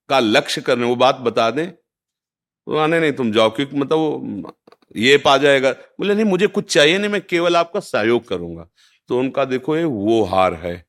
का 0.10 0.19
लक्ष्य 0.19 0.62
कर 0.62 0.78
रहे 0.78 0.88
वो 0.88 0.95
बात 0.95 1.15
बता 1.17 1.49
दें। 1.52 1.71
तो 1.71 2.75
आने 2.78 2.99
नहीं, 2.99 3.13
तुम 3.13 3.32
जाओ, 3.32 3.49
क्योंकि 3.49 3.78
मतलब 3.78 3.97
वो 3.97 4.58
ये 4.95 5.17
पा 5.17 5.38
जाएगा। 5.38 5.71
बोले, 5.71 6.13
नहीं, 6.13 6.25
मुझे 6.25 6.47
कुछ 6.47 6.73
चाहिए 6.73 6.97
नहीं, 6.97 7.10
मैं 7.10 7.21
केवल 7.21 7.56
आपका 7.56 7.80
सहयोग 7.80 8.28
करूँगा। 8.28 8.67
तो 9.10 9.19
उनका 9.19 9.45
देखो, 9.45 9.78
ये 9.78 9.84
वो 9.84 10.23
हार 10.23 10.54
है। 10.54 10.86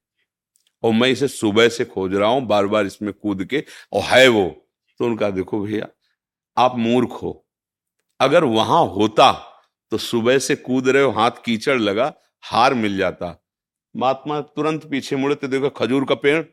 और 0.83 0.93
मैं 0.93 1.09
इसे 1.09 1.29
सुबह 1.29 1.69
से 1.69 1.85
खोज 1.85 2.15
रहा 2.15 2.29
हूँ 2.29 2.47
बार 2.47 2.67
बार 2.67 2.87
इसमें 2.87 3.13
कूद 3.13 3.45
के, 3.45 3.65
और 3.93 4.03
है 4.03 4.29
वो। 4.29 4.69
तो 4.99 5.05
उनका 5.05 5.31
देखो, 5.31 5.61
भैया, 5.61 5.89
आप 6.57 6.77
मूर्ख 6.77 7.11
हो। 7.13 7.47
अगर 8.21 8.45
वहाँ 8.45 8.87
होता 8.87 9.47
तो 9.91 9.99
सुबह 9.99 10.39
से 10.39 10.55
कूद 10.57 10.89
रहे 10.89 11.03
हो, 11.03 11.11
हाथ 11.11 11.31
कीचड़ 11.45 11.79
लगा, 11.79 12.13
हार 12.43 12.75
मिल 12.75 12.97
जाता। 12.97 13.37
महात्मा 13.97 14.41
तुरंत 14.41 14.91
पीछे 14.91 15.17
मुड़े 15.17 15.35
तो 15.35 15.49
देखो, 15.49 15.69
खजूर 15.69 16.05
का 16.05 16.15
पेड़ 16.15 16.45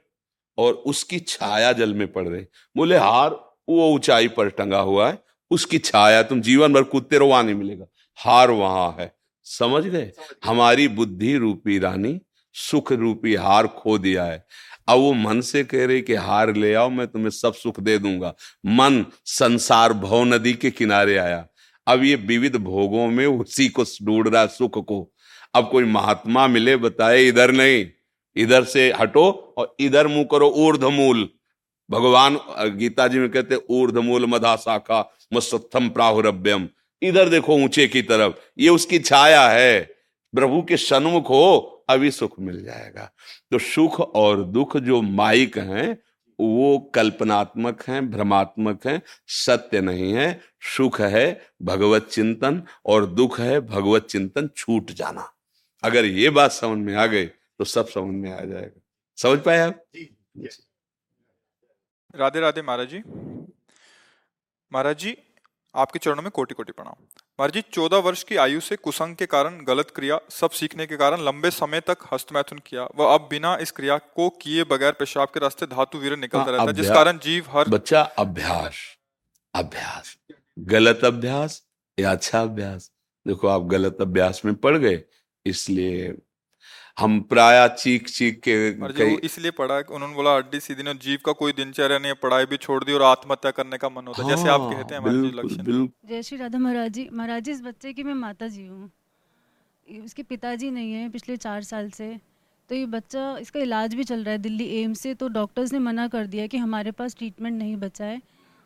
और 0.58 0.74
उसकी 0.74 1.20
छाया 1.20 1.72
जल 1.74 1.94
में 1.94 2.12
पड़ 2.12 2.28
रही। 2.28 2.46
बोले, 2.76 2.98
हार, 2.98 3.30
वो 3.70 3.90
ऊंचाई 3.90 4.28
पर 4.28 4.50
टंगा 4.50 4.80
हुआ 4.80 5.10
है 5.10 5.27
उसकी 5.52 5.78
छाया 5.78 6.24
तुम 6.24 6.42
जीवन 6.42 6.74
भर 6.74 6.84
कूदते 6.84 7.18
रहो 7.18 7.28
वहाँ 7.28 7.44
नहीं 7.44 7.56
मिलेगा। 7.56 7.86
हार 8.20 8.52
वहाँ 8.52 8.96
है। 9.00 9.14
समझ 9.44 9.84
गए? 9.84 10.12
हमारी 10.46 10.88
बुद्धि 10.88 11.36
रूपी 11.38 11.80
रानी 11.80 12.20
सुख 12.56 12.92
रूपी 12.92 13.36
हार 13.36 13.68
खो 13.68 13.98
दिया 13.98 14.24
है। 14.24 14.46
अब 14.90 15.00
वो 15.00 15.14
मन 15.14 15.42
से 15.42 15.64
कह 15.64 15.86
रही 15.86 16.02
कि 16.02 16.16
हार 16.16 16.56
ले 16.56 16.74
आओ 16.74 16.90
मैं 16.90 17.08
तुम्हें 17.08 17.30
सब 17.30 17.54
सुख 17.54 17.80
दे 17.80 17.98
दूँगा। 17.98 18.34
मन 18.66 19.06
संसार 19.26 19.94
भव 19.94 20.24
नदी 20.24 20.54
के 20.54 20.72
किनारे 20.72 21.18
आया। 21.18 21.46
अब 21.88 22.04
ये 22.04 22.16
विविध 22.16 22.56
भोगों 22.56 23.08
में 23.08 23.26
उसी 23.26 23.68
को 23.70 23.84
ढूंढ 23.84 24.28
रहा 24.28 24.46
सुख 24.46 24.78
को। 24.88 25.12
अब 25.56 25.70
कोई 25.72 25.84
महात्मा 25.84 26.48
मिले 26.48 26.76
बताए 26.78 27.24
इधर 27.28 27.52
नहीं 27.52 27.86
इधर 28.36 28.64
से 28.64 28.92
हटो 29.00 29.56
और 29.58 29.76
इधर 29.80 30.08
मुँह 30.08 30.28
करो 30.32 30.50
ऊर्धमूल 30.50 31.30
भगवान 31.90 32.40
गीता 32.78 33.08
जी 33.08 33.20
में 33.20 33.30
कहते 33.30 33.56
ऊर्धमूल 33.70 34.26
मधा 34.26 34.56
शाखा 34.56 35.02
मस्तम 35.34 35.90
प्राहुरभ्यम 35.90 36.68
इधर 37.02 37.30
देखो 37.30 37.56
ऊँचे 37.56 37.88
की 37.88 38.02
तरफ़, 38.02 38.34
ये 38.60 38.70
उसकी 38.70 39.00
छाया 39.00 39.48
है। 39.50 39.80
प्रभु 40.34 40.62
के 40.62 40.78
सन्मुख 40.78 41.30
हो, 41.30 41.86
अभी 41.90 42.12
सुख 42.12 42.40
मिल 42.40 42.64
जाएगा। 42.64 43.10
तो 43.52 43.60
सुख 43.60 44.00
और 44.00 44.44
दुख 44.44 44.78
जो 44.78 45.02
माइक 45.02 45.58
हैं, 45.58 45.98
वो 46.40 46.78
कल्पनात्मक 46.96 47.84
हैं, 47.88 48.10
भ्रमात्मक 48.12 48.88
हैं, 48.88 49.02
सत्य 49.28 49.82
नहीं 49.82 50.14
है। 50.14 50.40
सुख 50.76 51.00
है 51.02 51.42
भगवत 51.62 52.08
चिंतन 52.12 52.62
और 52.86 53.06
दुख 53.06 53.40
है 53.40 53.60
भगवत 53.62 54.08
चिंतन 54.08 54.50
छूट 54.58 54.92
जाना। 54.92 55.32
अगर 55.84 56.06
ये 56.06 56.30
बात 56.30 56.52
समझ 56.52 56.78
में 56.78 56.96
आ 56.96 57.06
गई 57.06 57.26
तो 57.26 57.64
सब 57.66 57.88
समझ 57.88 58.14
में 58.16 58.32
आ 58.32 58.40
जाएगा। 58.40 58.80
समझ 59.18 59.40
पाए 59.40 59.60
आप? 59.60 59.84
राधे 62.16 62.40
राधे 62.40 62.62
महाराज 62.62 62.90
जी। 62.90 63.02
महाराज 64.72 64.98
जी 64.98 65.16
आपके 65.76 66.00
चरणों 66.00 66.22
में 66.24 66.30
कोटि 66.32 66.54
कोटि 66.54 66.72
प्रणाम। 66.72 66.94
महाराज 67.40 67.54
जी 67.54 67.62
चौदह 67.74 67.98
वर्ष 67.98 68.24
की 68.24 68.36
आयु 68.36 68.60
से 68.60 68.76
कुसंग 68.76 69.16
के 69.16 69.26
कारण 69.26 69.60
गलत 69.66 69.92
क्रिया 69.96 70.20
सब 70.30 70.52
सीखने 70.52 70.86
के 70.88 70.98
कारण 70.98 71.22
लंबे 71.22 71.52
समय 71.52 71.82
तक 71.82 72.08
हस्तमैथुन 72.14 72.60
किया। 72.66 72.88
वह 72.96 73.14
अब 73.14 73.28
बिना 73.32 73.56
इस 73.62 73.72
क्रिया 73.72 73.98
को 73.98 74.30
किए 74.42 74.64
बगैर 74.64 74.92
पेशाब 74.92 75.30
के 75.34 75.40
रास्ते 75.40 75.66
धातु 75.66 75.98
वीर 75.98 76.16
निकलता 76.18 76.44
हाँ, 76.44 76.52
रहता 76.52 76.64
है 76.64 76.74
जिस 76.74 76.90
कारण 76.90 77.18
जीव 77.18 77.50
हर 77.50 77.70
बच्चा 77.70 78.02
अभ्यास 78.02 78.80
अभ्यास। 79.54 80.18
गलत 80.60 81.06
अभ्यास 81.06 81.62
या 81.98 82.12
अच्छा 82.12 82.42
अभ्यास? 82.42 82.92
देखो 83.26 83.48
आप 83.48 83.62
गलत 83.68 83.98
अभ्यास 84.02 84.42
में 84.46 84.54
पड़ 84.56 84.78
गए 84.78 85.04
इसलिए 85.46 86.16
हम 86.98 87.20
प्राय 87.22 87.68
चीख 87.70 88.08
चीख 88.10 88.40
के 88.48 88.54
इसलिए 89.26 89.52
पढ़ा 89.52 89.82
कि 89.82 89.94
उन्होंने 89.94 90.16
बोला 90.16 90.36
हड्डी 90.36 90.60
सीधी 90.60 90.84
ने 90.84 90.94
जीव 91.02 91.20
का 91.26 91.32
कोई 91.32 91.52
दिनचर्या 91.54 91.98
नहीं 91.98 92.12
है 92.12 92.18
पढ़ाई 92.22 92.46
भी 92.46 92.58
छोड़ 92.58 92.84
दी 92.84 92.94
और 92.94 93.02
आत्महत्या 93.04 93.52
करने 93.52 93.78
का 93.78 93.90
मन 93.90 94.08
होता 94.08 94.24
है। 94.24 94.30
जैसे 94.30 94.50
आप 94.50 94.62
हाँ, 94.62 94.72
कहते 94.72 94.96
हैं 94.96 95.88
जय 96.08 96.22
श्री 96.24 96.38
राधा 96.38 96.60
महाराज 96.60 96.92
जी। 96.94 97.08
महाराज 97.14 97.44
जी 97.44 97.52
इस 97.52 97.62
बच्चे 97.62 97.94
की 97.94 98.04
मैं 98.04 98.14
माता 98.16 98.48
जी 98.48 98.66
हूँ। 98.66 98.90
ये 99.88 100.00
उसके 100.00 100.24
पिताजी 100.24 100.72
नहीं 100.72 100.94
है 100.94 101.10
पिछले 101.10 101.38
चार 101.38 101.62
साल 101.64 101.90
से। 101.90 102.10
तो 102.70 102.76
ये 102.76 102.86
बच्चा 102.88 103.38
इसका 103.38 103.60
इलाज 103.60 103.94
भी 103.96 104.04
चल 104.04 104.24
रहा 104.24 104.32
है 104.32 104.38
दिल्ली 104.40 104.66
एम्स 104.82 105.02
से। 105.02 105.14
तो 105.14 105.28
डॉक्टर्स 105.30 105.74
ने 105.74 105.80
मना 105.80 106.08
कर 106.08 106.26
दिया 106.28 106.48
कि 106.48 106.58
हमारे 106.58 106.92
पास 106.92 107.16
ट्रीटमेंट 107.16 107.58
नहीं 107.58 107.76
बचा 107.78 108.06
है। 108.06 108.22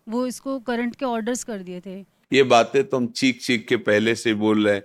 वो 0.07 0.25
इसको 0.27 0.59
करंट 0.61 0.95
के 0.95 1.05
ऑर्डर्स 1.05 1.43
कर 1.43 1.57
दिए 1.59 1.81
थे। 1.81 1.99
ये 2.31 2.43
बातें 2.45 2.83
तो 2.83 2.97
हम 2.97 3.07
चीख 3.07 3.41
चीख 3.41 3.67
के 3.67 3.77
पहले 3.85 4.15
से 4.15 4.33
बोल 4.35 4.67
रहे 4.67 4.75
हैं। 4.75 4.83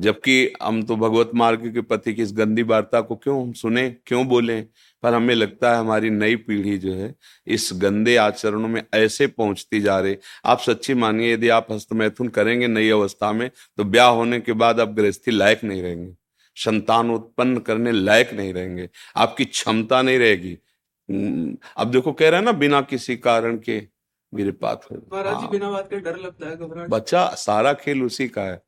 जबकि 0.00 0.52
हम 0.62 0.82
तो 0.82 0.96
भगवत 0.96 1.30
मार्ग 1.34 1.74
के 1.74 1.80
पति 1.80 2.14
की 2.14 2.22
इस 2.22 2.32
गंदी 2.32 2.62
वार्ता 2.62 3.00
को 3.00 3.16
क्यों 3.16 3.42
हम 3.42 3.52
सुने 3.52 3.88
क्यों 4.06 4.26
बोले? 4.28 4.60
पर 5.02 5.14
हमें 5.14 5.34
लगता 5.34 5.72
है 5.72 5.78
हमारी 5.78 6.10
नई 6.10 6.36
पीढ़ी 6.36 6.78
जो 6.78 6.94
है 6.94 7.14
इस 7.46 7.70
गंदे 7.74 8.16
आचरणों 8.16 8.68
में 8.68 8.82
ऐसे 8.94 9.26
पहुँचती 9.26 9.80
जा 9.80 9.98
रही। 10.00 10.16
आप 10.44 10.60
सच्ची 10.60 10.94
मानिए 10.94 11.32
यदि 11.34 11.48
आप 11.48 11.66
हस्तमैथुन 11.70 12.28
करेंगे 12.28 12.66
नई 12.66 12.90
अवस्था 12.90 13.32
में 13.32 13.50
तो 13.76 13.84
ब्याह 13.84 14.08
होने 14.08 14.40
के 14.40 14.52
बाद 14.52 14.80
आप 14.80 14.88
गृहस्थी 14.88 15.30
लायक 15.30 15.64
नहीं 15.64 15.82
रहेंगे। 15.82 16.12
संतान 16.56 17.10
उत्पन्न 17.10 17.58
करने 17.58 17.92
लायक 17.92 18.32
नहीं 18.34 18.54
रहेंगे। 18.54 18.88
आपकी 19.16 19.44
क्षमता 19.44 20.02
नहीं 20.02 20.18
रहेगी। 20.18 20.58
हम्म, 21.10 21.56
अब 21.76 21.90
देखो 21.90 22.12
कह 22.12 22.28
रहे 22.28 22.38
हैं 22.38 22.44
ना 22.44 22.52
बिना 22.52 22.80
किसी 22.80 23.16
कारण 23.16 23.56
के 23.56 23.82
मेरे 24.34 24.52
पास 24.52 24.88
महाराज 24.92 25.50
बिना 25.50 25.70
बात 25.70 25.90
के 25.90 25.96
डर 25.96 26.16
लगता 26.16 26.48
है 26.48 26.86
बच्चा 26.88 27.28
सारा 27.28 27.72
खेल 27.72 28.02
उसी 28.02 28.28
का 28.28 28.42
है। 28.42 28.62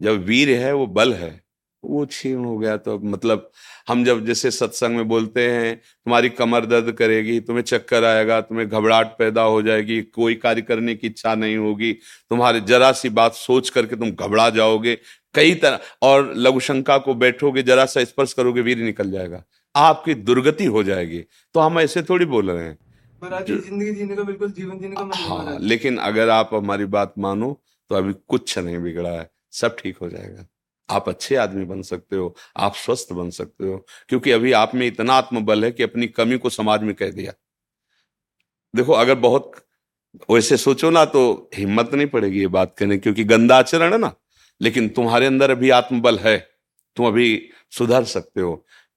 जब 0.00 0.24
वीर 0.26 0.50
है 0.58 0.72
वो 0.74 0.86
बल 0.88 1.14
है। 1.14 1.42
वो 1.84 2.04
क्षीण 2.06 2.44
हो 2.44 2.56
गया 2.58 2.76
तो 2.76 2.92
अब 2.94 3.04
मतलब 3.04 3.50
हम 3.88 4.04
जब 4.04 4.24
जैसे 4.26 4.50
सत्संग 4.50 4.96
में 4.96 5.08
बोलते 5.08 5.48
हैं 5.48 5.74
तुम्हारी 5.76 6.28
कमर 6.30 6.66
दर्द 6.66 6.90
करेगी 6.92 7.38
तुम्हें 7.40 7.62
चक्कर 7.64 8.04
आएगा 8.04 8.40
तुम्हें 8.40 8.68
घबराहट 8.68 9.06
पैदा 9.18 9.42
हो 9.42 9.60
जाएगी 9.62 10.00
कोई 10.04 10.34
कार्य 10.36 10.62
करने 10.62 10.94
की 10.94 11.06
इच्छा 11.06 11.34
नहीं 11.34 11.56
होगी 11.56 11.92
तुम्हारे 12.30 12.60
जरा 12.62 12.90
सी 12.92 13.08
बात 13.10 13.34
सोच 13.34 13.68
करके 13.70 13.96
तुम 13.96 14.10
घबरा 14.10 14.48
जाओगे 14.50 14.94
कई 15.34 15.54
तरह 15.56 15.80
और 16.02 16.32
लघु 16.36 16.60
शंका 16.60 16.96
को 16.98 17.14
बैठोगे 17.16 17.62
जरा 17.62 17.84
सा 17.86 18.04
स्पर्श 18.04 18.32
करोगे 18.32 18.60
वीर 18.60 18.78
निकल 18.78 19.10
जाएगा। 19.10 19.42
आपकी 19.74 20.14
दुर्गति 20.16 20.64
हो 20.66 20.82
जाएगी। 20.82 21.20
तो 21.54 21.60
हम 21.60 21.78
ऐसे 21.80 22.02
थोड़ी 22.02 22.26
बोल 22.26 22.50
रहे 22.50 22.64
हैं। 22.64 22.78
ज़िंदगी 23.22 23.92
जीने 23.92 24.16
का 24.16 24.22
बिल्कुल 24.22 24.50
जीवन 24.52 24.78
जीने 24.78 24.96
का 24.96 25.10
हाँ 25.16 25.58
लेकिन 25.60 25.96
अगर 26.00 26.28
आप 26.30 26.50
हमारी 26.54 26.84
बात 26.88 27.14
मानो 27.18 27.52
तो 27.90 27.94
अभी 27.94 28.12
कुछ 28.28 28.58
नहीं 28.58 28.78
बिगड़ा 28.78 29.10
है। 29.10 29.28
सब 29.54 29.76
ठीक 29.78 29.96
हो 29.98 30.08
जाएगा। 30.08 30.46
आप 30.88 31.08
अच्छे 31.08 31.36
आदमी 31.36 31.64
बन 31.64 31.82
सकते 31.82 32.16
हो, 32.16 32.34
आप 32.56 32.74
स्वस्थ 32.76 33.12
बन 33.12 33.30
सकते 33.32 33.66
हो, 33.66 33.76
क्योंकि 34.08 34.30
अभी 34.32 34.52
आप 34.54 34.74
में 34.74 34.86
इतना 34.86 35.14
आत्मबल 35.14 35.64
है 35.64 35.70
कि 35.72 35.82
अपनी 35.82 36.06
कमी 36.08 36.38
को 36.38 36.50
समाज 36.50 36.82
में 36.82 36.94
कह 36.94 37.10
दिया। 37.10 37.32
देखो, 38.74 38.92
अगर 38.94 39.14
बहुत 39.16 39.52
वैसे 40.30 40.56
सोचो 40.58 40.90
ना 40.90 41.04
तो 41.06 41.50
हिम्मत 41.54 41.94
नहीं 41.94 42.06
पड़ेगी 42.08 42.40
ये 42.40 42.46
बात 42.48 42.74
करने, 42.78 42.98
क्योंकि 42.98 43.24
गंदा 43.24 43.56
आचरण 43.58 43.92
है 43.92 43.98
ना। 43.98 44.12
लेकिन 44.60 44.88
तुम्हारे 44.90 45.26
अंदर 45.26 45.50
अभी 45.50 45.70
आत्मबल 45.72 46.18
है, 46.18 46.36
तुम 46.96 47.06
अभी 47.06 47.50
सुधर 47.72 48.04
सकते 48.06 48.40
हो। 48.40 48.54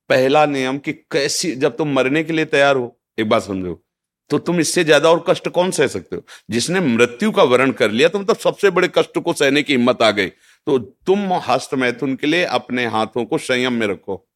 पहला 0.10 0.46
नियम 0.48 0.78
कि 0.80 0.94
कैसी, 0.94 1.52
जब 1.54 1.78
तुम 1.78 1.94
मरने 1.94 2.24
के 2.24 2.34
लिए 2.34 2.46
तैयार 2.48 2.76
हो, 2.76 2.98
एक 3.18 3.30
बात 3.30 3.44
समझो 3.44 3.82
तो 4.30 4.38
तुम 4.40 4.60
इससे 4.60 4.84
ज़्यादा 4.84 5.10
और 5.10 5.24
कष्ट 5.28 5.48
कौन 5.50 5.70
सह 5.72 5.88
सकते 5.88 6.16
हो? 6.16 6.22
जिसने 6.50 6.80
मृत्यु 6.82 7.32
का 7.32 7.44
वर्ण 7.46 7.72
कर 7.72 7.92
लिया 7.92 8.08
तो 8.10 8.20
मतलब 8.20 8.38
सबसे 8.38 8.70
बड़े 8.70 8.88
कष्ट 8.96 9.18
को 9.20 9.34
सहने 9.34 9.62
की 9.64 9.74
हिम्मत 9.74 10.02
आ 10.02 10.10
गई। 10.12 10.28
तो 10.68 10.78
तुम 10.80 11.34
हस्त 11.34 11.74
मैथुन 11.74 12.16
के 12.16 12.28
लिए 12.28 12.44
अपने 12.44 12.86
हाथों 12.86 13.26
को 13.26 13.38
संयम 13.38 13.74
में 13.74 13.88
रखो। 13.88 14.28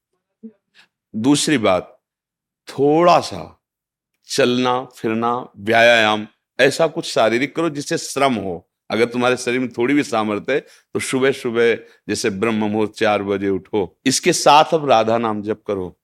दूसरी 1.13 1.57
बात, 1.57 1.99
थोड़ा 2.67 3.19
सा 3.19 3.61
चलना, 4.29 4.83
फिरना, 4.85 5.47
व्यायाम, 5.57 6.27
ऐसा 6.59 6.87
कुछ 6.87 7.05
शारीरिक 7.05 7.55
करो 7.55 7.69
जिससे 7.69 7.97
श्रम 7.97 8.33
हो। 8.33 8.67
अगर 8.89 9.05
तुम्हारे 9.05 9.37
शरीर 9.37 9.59
में 9.59 9.69
थोड़ी 9.69 9.93
भी 9.93 10.03
सामर्थ्य 10.03 10.53
है 10.53 10.59
तो 10.59 10.99
सुबह 10.99 11.31
सुबह 11.31 11.75
जैसे 12.09 12.29
ब्रह्म 12.29 12.55
मुहूर्त 12.55 12.91
चार 12.91 13.23
बजे 13.23 13.49
उठो। 13.49 13.99
इसके 14.05 14.33
साथ 14.33 14.73
अब 14.73 14.89
राधा 14.89 15.17
नाम 15.17 15.41
जप 15.41 15.61
करो। 15.67 15.97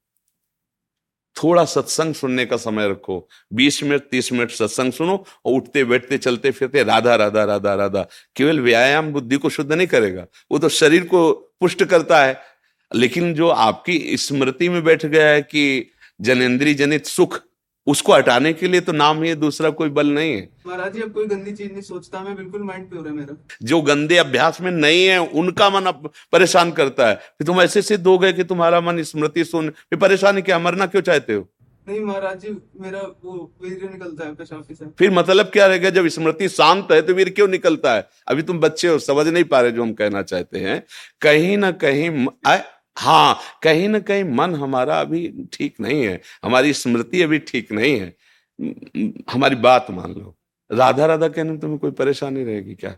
थोड़ा 1.43 1.65
सत्संग 1.65 2.13
सुनने 2.13 2.45
का 2.45 2.57
समय 2.57 2.89
रखो। 2.89 3.29
बीस 3.53 3.83
मिनट, 3.83 4.01
तीस 4.01 4.33
मिनट 4.33 4.51
सत्संग 4.51 4.91
सुनो 4.91 5.25
और 5.45 5.53
उठते, 5.53 5.83
बैठते, 5.83 6.17
चलते, 6.17 6.51
फिरते, 6.51 6.83
राधा 6.83 7.15
राधा 7.15 7.43
राधा 7.43 7.75
राधा। 7.75 8.07
केवल 8.35 8.59
व्यायाम 8.59 9.11
बुद्धि 9.11 9.35
को 9.35 9.49
शुद्ध 9.49 9.73
नहीं 9.73 9.87
करेगा। 9.87 10.25
वो 10.51 10.59
तो 10.59 10.69
शरीर 10.69 11.03
को 11.03 11.31
पुष्ट 11.33 11.83
करता 11.83 12.25
है। 12.25 12.41
लेकिन 12.95 13.33
जो 13.33 13.49
आपकी 13.49 14.17
स्मृति 14.17 14.69
में 14.69 14.83
बैठ 14.83 15.05
गया 15.05 15.27
है 15.27 15.41
कि 15.41 15.91
जनेन्द्रीय 16.21 16.73
जनित 16.73 17.05
सुख 17.05 17.46
उसको 17.87 18.13
हटाने 18.13 18.53
के 18.53 18.67
लिए 18.67 18.81
तो 18.81 18.91
नाम 18.91 19.23
ही 19.23 19.33
दूसरा 19.35 19.69
कोई 19.71 19.89
बल 19.89 20.07
नहीं 20.07 20.33
है। 20.33 20.47
महाराज 20.67 20.93
जी 20.93 21.01
अब 21.01 21.11
कोई 21.11 21.25
गंदी 21.25 21.51
चीज़ 21.51 21.71
नहीं 21.71 21.81
सोचता 21.81 22.21
मैं 22.21 22.35
बिल्कुल 22.35 22.63
माइंड 22.63 22.89
प्योर 22.89 23.07
है 23.07 23.13
मेरा। 23.13 23.37
जो 23.63 23.81
गंदे 23.81 24.17
अभ्यास 24.17 24.61
में 24.61 24.71
नहीं 24.71 25.05
है 25.05 25.19
उनका 25.19 25.69
मन 25.69 25.91
परेशान 26.31 26.71
करता 26.71 27.07
है। 27.09 27.15
फिर 27.15 27.47
तुम 27.47 27.61
ऐसे 27.61 27.81
सिद्ध 27.81 28.05
हो 28.07 28.17
गए 28.17 28.33
कि 28.33 28.43
तुम्हारा 28.45 28.81
मन 28.81 29.03
स्मृति 29.03 29.45
सुन 29.45 29.69
फिर 29.69 29.99
परेशानी 29.99 30.41
क्या 30.41 30.59
मरना 30.59 30.85
क्यों 30.85 31.01
चाहते 31.01 31.33
हो? 31.33 31.47
नहीं 31.87 31.99
महाराज 31.99 32.39
जी 32.39 32.49
मेरा 32.81 32.99
वो 33.25 33.33
वीर्य 33.63 33.87
निकलता 33.87 34.25
है 34.25 34.33
पेशाब 34.35 34.63
से। 34.63 34.85
फिर 34.99 35.11
मतलब 35.11 35.45
क्या 35.45 35.67
रहेगा 35.67 35.89
जब 35.89 36.07
स्मृति 36.07 36.49
शांत 36.49 36.91
है 36.91 37.01
तो 37.01 37.13
वीर 37.13 37.29
क्यों 37.29 37.47
निकलता 37.47 37.93
है? 37.93 38.07
अभी 38.27 38.41
तुम 38.41 38.59
बच्चे 38.59 38.87
हो 38.87 38.97
समझ 38.99 39.27
नहीं 39.27 39.43
पा 39.43 39.61
रहे 39.61 39.71
जो 39.71 39.83
हम 39.83 39.93
कहना 39.93 40.21
चाहते 40.23 40.59
हैं। 40.59 40.83
कहीं 41.21 41.57
ना 41.57 41.71
कहीं 41.73 42.27
आ, 42.47 42.57
हाँ 42.97 43.39
कहीं 43.63 43.87
ना 43.89 43.99
कहीं 43.99 44.23
मन 44.23 44.55
हमारा 44.55 44.99
अभी 45.01 45.27
ठीक 45.53 45.79
नहीं 45.81 46.03
है 46.05 46.21
हमारी 46.45 46.73
स्मृति 46.73 47.21
अभी 47.21 47.39
ठीक 47.39 47.71
नहीं 47.71 47.99
है। 47.99 48.15
हमारी 49.31 49.55
बात 49.55 49.87
मान 49.91 50.13
लो। 50.13 50.35
राधा 50.71 51.05
राधा 51.05 51.27
कहने 51.27 51.51
में 51.51 51.59
तुम्हें 51.59 51.79
कोई 51.79 51.91
परेशानी 51.91 52.43
रहेगी 52.43 52.75
क्या? 52.75 52.95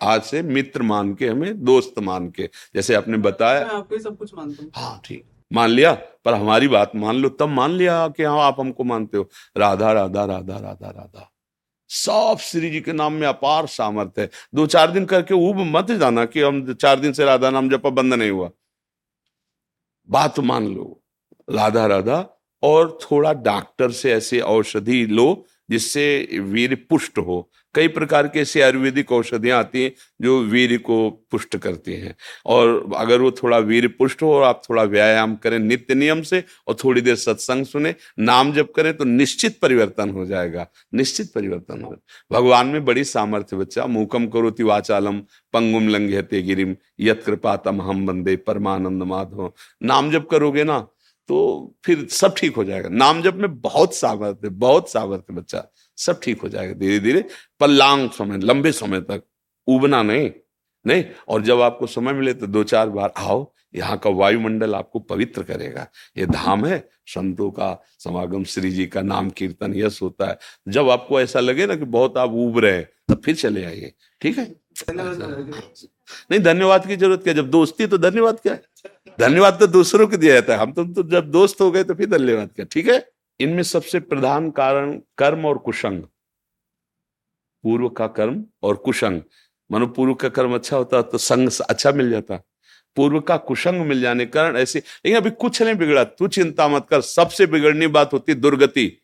आज 0.00 0.22
से 0.22 0.42
मित्र 0.42 0.82
मान 0.82 1.14
के 1.14 1.28
हमें 1.28 1.64
दोस्त 1.64 1.98
मान 1.98 2.28
के 2.30 2.48
जैसे 2.74 2.94
आपने 2.94 3.18
बताया। 3.18 3.64
मैं 3.64 3.74
आपको 3.74 3.94
ही 3.94 4.00
सब 4.02 4.16
कुछ 4.18 4.34
मानता 4.34 4.62
हूँ। 4.62 4.70
हाँ 4.76 5.00
ठीक। 5.04 5.24
मान 5.50 5.70
लिया 5.70 5.92
पर 6.24 6.34
हमारी 6.34 6.68
बात 6.68 6.92
मान 6.96 7.16
लो 7.16 7.28
तब 7.28 7.48
मान 7.48 7.70
लिया 7.70 8.06
कि 8.08 8.22
हाँ 8.22 8.40
आप 8.40 8.60
हमको 8.60 8.84
मानते 8.84 9.18
हो। 9.18 9.28
राधा 9.56 9.92
राधा 9.92 10.24
राधा 10.24 10.56
राधा 10.56 10.90
राधा। 10.90 11.30
सब 11.90 12.36
श्री 12.40 12.70
जी 12.70 12.80
के 12.80 12.92
नाम 12.92 13.12
में 13.12 13.26
अपार 13.26 13.66
सामर्थ्य 13.66 14.22
है। 14.22 14.30
दो 14.54 14.66
चार 14.66 14.90
दिन 14.90 15.04
करके 15.04 15.34
ऊब 15.34 15.56
मत 15.76 15.90
जाना 15.92 16.24
कि 16.24 16.40
हम 16.40 16.72
चार 16.74 17.00
दिन 17.00 17.12
से 17.12 17.24
राधा 17.24 17.50
नाम 17.50 17.68
जपा 17.70 17.90
बंद 17.90 18.14
नहीं 18.14 18.30
हुआ। 18.30 18.50
बात 20.08 20.38
मान 20.40 20.66
लो 20.68 21.00
राधा 21.50 21.86
राधा 21.86 22.26
और 22.62 22.98
थोड़ा 23.02 23.32
डॉक्टर 23.32 23.90
से 23.90 24.12
ऐसे 24.12 24.40
औषधि 24.40 25.06
लो 25.06 25.44
जिससे 25.68 26.40
वीर 26.42 26.74
पुष्ट 26.90 27.18
हो। 27.18 27.48
कई 27.74 27.88
प्रकार 27.88 28.26
के 28.28 28.40
ऐसी 28.40 28.60
आयुर्वेदिक 28.60 29.12
औषधियाँ 29.12 29.58
आती 29.58 29.82
हैं 29.82 29.92
जो 30.22 30.38
वीर 30.42 30.76
को 30.78 31.08
पुष्ट 31.30 31.56
करती 31.56 31.94
हैं। 31.94 32.14
और 32.46 32.92
अगर 32.96 33.20
वो 33.20 33.30
थोड़ा 33.32 33.58
वीर 33.60 33.88
पुष्ट 33.98 34.22
हो 34.22 34.32
और 34.34 34.42
आप 34.42 34.60
थोड़ा 34.68 34.82
व्यायाम 34.84 35.34
करें 35.36 35.58
नित्य 35.58 35.94
नियम 35.94 36.22
से 36.22 36.42
और 36.68 36.76
थोड़ी 36.84 37.00
देर 37.00 37.16
सत्संग 37.16 37.64
सुने, 37.66 37.94
नाम 38.18 38.52
जप 38.52 38.72
करें 38.76 38.92
तो 38.96 39.04
निश्चित 39.04 39.58
परिवर्तन 39.62 40.10
हो 40.10 40.26
जाएगा। 40.26 40.66
निश्चित 40.94 41.32
परिवर्तन 41.34 41.82
हो 41.82 41.96
भगवान 42.30 42.66
में 42.66 42.84
बड़ी 42.84 43.04
सामर्थ्य 43.04 43.56
बच्चा। 43.56 43.86
मूकम 43.86 44.26
करोति 44.26 44.62
वाचालम, 44.62 45.18
पंगुम 45.54 45.88
लंघ्यते 45.88 46.42
गिरिम 46.42 46.76
यत 47.00 47.22
कृपातम 47.26 47.82
हम 47.82 48.06
बंदे 48.06 48.36
परमानंद 48.38 49.02
माधव 49.02 49.52
नाम 49.82 50.10
जप 50.12 50.28
करोगे 50.30 50.64
ना 50.64 50.86
तो 51.28 51.74
फिर 51.84 52.06
सब 52.10 52.34
ठीक 52.36 52.56
हो 52.56 52.64
जाएगा। 52.64 52.88
नाम 52.88 53.22
जब 53.22 53.38
में 53.38 53.60
बहुत 53.60 53.94
सामर्थ्य 53.94 54.48
बहुत 54.48 54.90
सामर्थ्य 54.90 55.34
बच्चा। 55.34 55.64
सब 55.98 56.20
ठीक 56.22 56.40
हो 56.42 56.48
जाएगा 56.48 56.74
धीरे 56.74 56.98
धीरे 57.00 57.24
पर 57.60 57.68
लॉन्ग 57.68 58.10
समय 58.12 58.38
लंबे 58.38 58.72
समय 58.72 59.00
तक। 59.02 59.22
उबना 59.68 60.02
नहीं 60.02 60.30
नहीं? 60.84 61.04
और 61.28 61.42
जब 61.42 61.60
आपको 61.60 61.86
समय 61.86 62.12
मिले 62.12 62.32
तो 62.34 62.46
दो 62.46 62.62
चार 62.64 62.88
बार 62.90 63.12
आओ 63.18 63.52
यहाँ 63.74 63.96
का 63.98 64.10
वायुमंडल 64.10 64.74
आपको 64.74 64.98
पवित्र 65.00 65.42
करेगा। 65.42 65.86
ये 66.16 66.26
धाम 66.26 66.64
है 66.66 66.78
संतों 67.06 67.50
का 67.50 67.70
समागम 67.98 68.44
श्री 68.44 68.70
जी 68.70 68.86
का 68.86 69.02
नाम 69.02 69.30
कीर्तन 69.30 69.74
यश 69.76 70.00
होता 70.02 70.28
है। 70.28 70.38
जब 70.68 70.88
आपको 70.90 71.20
ऐसा 71.20 71.40
लगे 71.40 71.66
ना 71.66 71.74
कि 71.74 71.84
बहुत 71.86 72.18
आप 72.18 72.32
उब 72.32 72.58
रहे 72.58 72.72
हैं 72.72 72.88
तब 73.08 73.22
फिर 73.24 73.34
चले 73.36 73.64
आइए। 73.64 73.92
ठीक 74.20 74.38
है? 74.38 74.44
नहीं 74.90 76.40
धन्यवाद 76.40 76.86
की 76.86 76.96
ज़रूरत 76.96 77.22
क्या 77.22 77.34
जब 77.34 77.50
दोस्ती 77.50 77.86
तो 77.86 77.98
धन्यवाद 77.98 78.40
क्या 78.40 78.52
है? 78.52 78.62
धन्यवाद 79.20 79.60
तो 79.60 79.66
दूसरों 79.66 80.06
को 80.06 80.16
दिया 80.16 80.34
जाता 80.34 80.54
है। 80.54 80.58
हम 80.60 80.72
तो, 80.72 80.84
तो 80.84 81.02
जब 81.02 81.30
दोस्त 81.30 81.60
हो 81.60 81.70
गए 81.70 81.84
तो 81.84 81.94
फिर 81.94 82.10
धन्यवाद 82.10 82.50
क्या। 82.56 82.66
ठीक 82.70 82.88
है? 82.88 83.10
इनमें 83.40 83.62
सबसे 83.62 84.00
प्रधान 84.00 84.50
कारण 84.50 84.92
कर्म 85.18 85.46
और 85.46 85.58
कुशंग। 85.58 86.02
पूर्व 87.64 87.88
का 87.88 88.06
कर्म 88.06 88.44
और 88.62 88.76
कुशंग। 88.76 89.22
मानो 89.72 89.86
पूर्व 89.86 90.14
का 90.14 90.28
कर्म 90.28 90.54
अच्छा 90.54 90.76
होता 90.76 91.02
तो 91.02 91.18
संग 91.18 91.50
अच्छा 91.70 91.92
मिल 91.92 92.10
जाता। 92.10 92.36
पूर्व 92.96 93.20
का 93.20 93.36
कुशंग 93.36 93.80
मिल 93.80 94.00
जाने 94.00 94.26
कारण 94.26 94.56
ऐसे 94.56 94.78
लेकिन 94.78 95.16
अभी 95.16 95.30
कुछ 95.30 95.62
नहीं 95.62 95.74
बिगड़ा। 95.74 96.04
तू 96.04 96.28
चिंता 96.28 96.68
मत 96.68 96.86
कर। 96.90 97.00
सबसे 97.00 97.46
बिगड़नी 97.46 97.86
बात 97.86 98.12
होती 98.12 98.34
दुर्गति। 98.34 98.98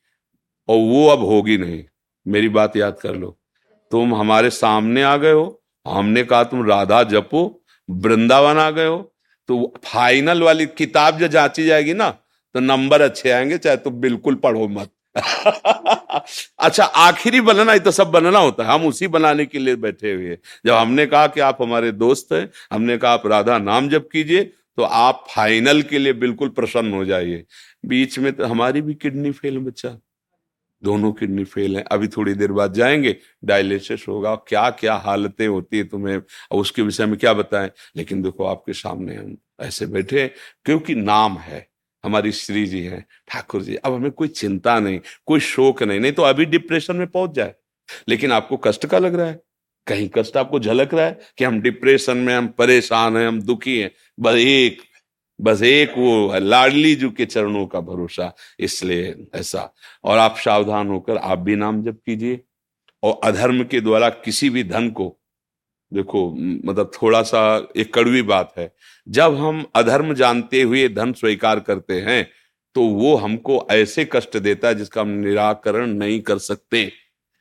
और 0.68 0.76
वो 0.76 1.08
अब 1.08 1.18
होगी 1.18 1.58
नहीं। 1.58 1.84
मेरी 2.28 2.48
बात 2.48 2.76
याद 2.76 2.98
कर 3.00 3.16
लो। 3.16 3.38
तुम 3.90 4.14
हमारे 4.14 4.50
सामने 4.50 5.02
आ 5.02 5.16
गए 5.16 5.32
हो। 5.32 5.62
हमने 5.88 6.24
कहा 6.24 6.44
तुम 6.44 6.66
राधा 6.66 7.02
जपो। 7.02 7.62
वृंदावन 7.90 8.58
आ 8.58 8.70
गए 8.70 8.86
हो। 8.86 9.12
तो 9.50 9.72
फाइनल 9.84 10.42
वाली 10.42 10.66
किताब 10.78 11.18
जो 11.18 11.28
जांची 11.28 11.66
जाएगी 11.66 11.94
ना 11.94 12.10
तो 12.54 12.60
नंबर 12.60 13.00
अच्छे 13.02 13.30
आएँगे, 13.30 13.58
चाहे 13.58 13.76
तुम 13.78 13.94
बिल्कुल 14.00 14.34
पढ़ो 14.44 14.68
मत। 14.70 14.90
अच्छा 16.60 16.84
आखिरी 16.84 17.40
बनना 17.40 17.72
ही 17.72 17.80
तो 17.80 17.90
सब 17.90 18.10
बनना 18.10 18.38
होता 18.38 18.64
है। 18.64 18.70
हम 18.72 18.86
उसी 18.86 19.06
बनाने 19.08 19.46
के 19.46 19.58
लिए 19.58 19.76
बैठे 19.76 20.12
हुए 20.12 20.36
जब 20.66 20.72
हमने 20.74 21.06
कहा 21.06 21.26
कि 21.26 21.40
आप 21.40 21.58
हमारे 21.62 21.92
दोस्त 21.94 22.32
हैं, 22.32 22.48
हमने 22.72 22.96
कहा 22.98 23.12
आप 23.12 23.26
राधा 23.26 23.58
नाम 23.60 23.88
जब 23.88 24.08
कीजिए 24.08 24.44
तो 24.78 24.82
आप 24.82 25.24
फाइनल 25.30 25.82
के 25.84 25.98
लिए 25.98 26.12
बिल्कुल 26.14 26.48
प्रसन्न 26.50 26.92
हो 26.94 27.04
जाइए। 27.04 27.44
बीच 27.86 28.18
में 28.18 28.32
तो 28.32 28.46
हमारी 28.46 28.82
भी 28.82 28.94
किडनी 28.94 29.30
फेल 29.32 29.58
बच्चा। 29.60 29.96
दोनों 30.84 31.12
किडनी 31.12 31.44
फेल 31.44 31.76
है। 31.76 31.84
अभी 31.92 32.08
थोड़ी 32.08 32.34
देर 32.34 32.52
बाद 32.52 32.74
जाएँगे, 32.74 33.16
डायलिसिस 33.44 34.08
होगा 34.08 34.34
क्या 34.34 34.70
क्या 34.70 34.94
हालतें 34.94 35.46
होती 35.48 35.78
है 35.78 35.84
तुम्हें, 35.84 36.16
अब 36.16 36.54
उसके 36.54 36.82
विषय 36.82 37.06
में 37.06 37.18
क्या 37.18 37.34
बताएँ? 37.34 37.70
लेकिन 37.96 38.22
देखो, 38.22 38.44
आपके 38.44 38.72
सामने 38.72 39.14
हम 39.14 39.36
ऐसे 39.60 39.86
बैठे 39.86 40.28
क्योंकि 40.64 40.94
नाम 40.94 41.38
है, 41.38 41.68
हमारी 42.04 42.32
श्री 42.32 42.66
जी 42.66 42.80
है, 42.80 43.06
ठाकुर 43.28 43.62
जी। 43.62 43.74
अब 43.74 43.94
हमें 43.94 44.10
कोई 44.10 44.28
चिंता 44.28 44.80
नहीं, 44.80 45.00
कोई 45.26 45.40
शोक 45.40 45.82
नहीं 45.82 46.00
नहीं 46.00 46.12
तो 46.12 46.22
अभी 46.22 46.44
डिप्रेशन 46.44 46.96
में 46.96 47.06
पहुँच 47.06 47.30
जाए। 47.30 47.54
लेकिन 48.08 48.32
आपको 48.32 48.56
कष्ट 48.56 48.86
का 48.86 48.98
लग 48.98 49.14
रहा 49.14 49.26
है? 49.26 49.40
कहीं 49.86 50.08
कष्ट 50.14 50.36
आपको 50.36 50.60
झलक 50.60 50.94
रहा 50.94 51.06
है 51.06 51.18
कि 51.38 51.44
हम 51.44 51.60
डिप्रेशन 51.60 52.16
में, 52.16 52.34
हम 52.34 52.48
परेशान 52.48 53.16
हैं, 53.16 53.28
हम 53.28 53.40
दुखी 53.42 53.78
हैं? 53.80 53.90
बस 54.20 54.34
एक 54.34 54.82
बस 55.40 55.62
एक 55.62 55.94
वो 55.98 56.38
लाडली 56.38 56.94
जू 56.94 57.10
के 57.10 57.26
चरणों 57.26 57.66
का 57.66 57.80
भरोसा, 57.80 58.32
इसलिए 58.58 59.14
ऐसा। 59.34 59.72
और 60.04 60.18
आप 60.18 60.36
सावधान 60.38 60.88
होकर 60.88 61.16
आप 61.16 61.38
भी 61.38 61.56
नाम 61.56 61.82
जप 61.82 61.98
कीजिए। 62.06 62.40
और 63.02 63.20
अधर्म 63.24 63.62
के 63.64 63.80
द्वारा 63.80 64.08
किसी 64.08 64.50
भी 64.50 64.64
धन 64.64 64.88
को, 64.90 65.16
देखो 65.92 66.28
मतलब 66.64 66.90
थोड़ा 66.94 67.22
सा 67.22 67.68
एक 67.76 67.92
कड़वी 67.94 68.22
बात 68.24 68.52
है। 68.58 68.72
जब 69.06 69.36
हम 69.36 69.64
अधर्म 69.74 70.12
जानते 70.14 70.62
हुए 70.62 70.88
धन 70.90 71.12
स्वीकार 71.12 71.60
करते 71.60 72.00
हैं 72.00 72.28
तो 72.76 72.82
वो 72.82 73.14
हमको 73.16 73.66
ऐसे 73.70 74.08
कष्ट 74.12 74.36
देता 74.38 74.68
है 74.68 74.74
जिसका 74.74 75.00
हम 75.00 75.08
निराकरण 75.18 75.90
नहीं 75.90 76.20
कर 76.20 76.38
सकते। 76.38 76.90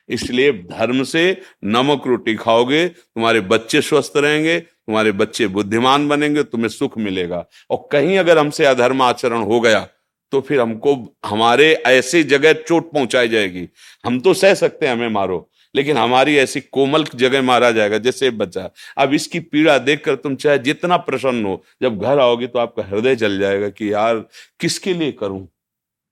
इसलिए 0.09 0.51
धर्म 0.53 1.03
से 1.03 1.41
नमक 1.65 2.07
रोटी 2.07 2.35
खाओगे, 2.35 2.87
तुम्हारे 2.87 3.41
बच्चे 3.41 3.81
स्वस्थ 3.81 4.13
रहेंगे 4.17 4.59
तुम्हारे 4.89 5.11
बच्चे 5.11 5.47
बुद्धिमान 5.47 6.07
बनेंगे, 6.07 6.43
तुम्हें 6.43 6.69
सुख 6.69 6.97
मिलेगा। 6.97 7.45
और 7.69 7.87
कहीं 7.91 8.17
अगर 8.17 8.37
हमसे 8.37 8.65
अधर्म 8.65 9.01
आचरण 9.01 9.41
हो 9.41 9.59
गया 9.61 9.87
तो 10.33 10.39
फिर 10.41 10.59
हमको 10.61 10.93
हमारे 11.25 11.71
ऐसी 11.87 12.21
जगह 12.23 12.53
चोट 12.53 12.91
पहुंचाई 12.91 13.27
जाएगी। 13.27 13.67
हम 14.05 14.19
तो 14.19 14.33
सह 14.33 14.53
सकते 14.53 14.85
हैं, 14.85 14.93
हमें 14.93 15.09
मारो, 15.09 15.49
लेकिन 15.75 15.97
हमारी 15.97 16.35
ऐसी 16.37 16.61
कोमल 16.61 17.05
जगह 17.15 17.41
मारा 17.41 17.71
जाएगा, 17.71 17.97
जैसे 17.97 18.29
बच्चा। 18.31 18.69
अब 18.97 19.13
इसकी 19.13 19.39
पीड़ा 19.41 19.77
देखकर 19.79 20.15
तुम 20.15 20.35
चाहे 20.35 20.57
जितना 20.59 20.97
प्रसन्न 20.99 21.45
हो, 21.45 21.63
जब 21.81 21.99
घर 21.99 22.19
आओगे 22.19 22.47
तो 22.47 22.59
आपका 22.59 22.83
हृदय 22.85 23.15
जल 23.15 23.39
जाएगा 23.39 23.69
कि 23.69 23.93
यार, 23.93 24.15
किसके 24.59 24.93
लिए 24.93 25.11
करूँ? 25.11 25.47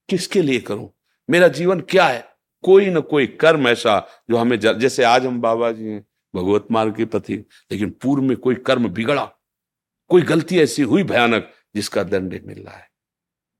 किसके 0.08 0.42
लिए 0.42 0.58
करूँ? 0.60 0.90
मेरा 1.28 1.48
जीवन 1.50 1.80
क्या 1.80 2.06
है? 2.06 2.24
कोई 2.64 2.86
ना 2.86 3.00
कोई 3.00 3.26
कर्म 3.40 3.68
ऐसा 3.68 3.98
जो 4.30 4.36
हमें 4.36 4.58
जैसे 4.60 5.02
आज 5.04 5.26
हम 5.26 5.40
बाबा 5.40 5.70
जी 5.72 5.84
हैं 5.84 6.04
भगवत 6.34 6.66
मार्ग 6.70 6.96
के 6.96 7.04
प्रति, 7.04 7.34
लेकिन 7.70 7.90
पूर्व 8.02 8.22
में 8.22 8.36
कोई 8.36 8.54
कर्म 8.56 8.88
बिगड़ा, 8.88 9.24
कोई 10.10 10.22
गलती 10.24 10.58
ऐसी 10.58 10.82
हुई 10.84 11.02
भयानक 11.04 11.50
जिसका 11.74 12.02
दंड 12.04 12.40
मिल 12.46 12.58
रहा 12.58 12.76
है। 12.76 12.86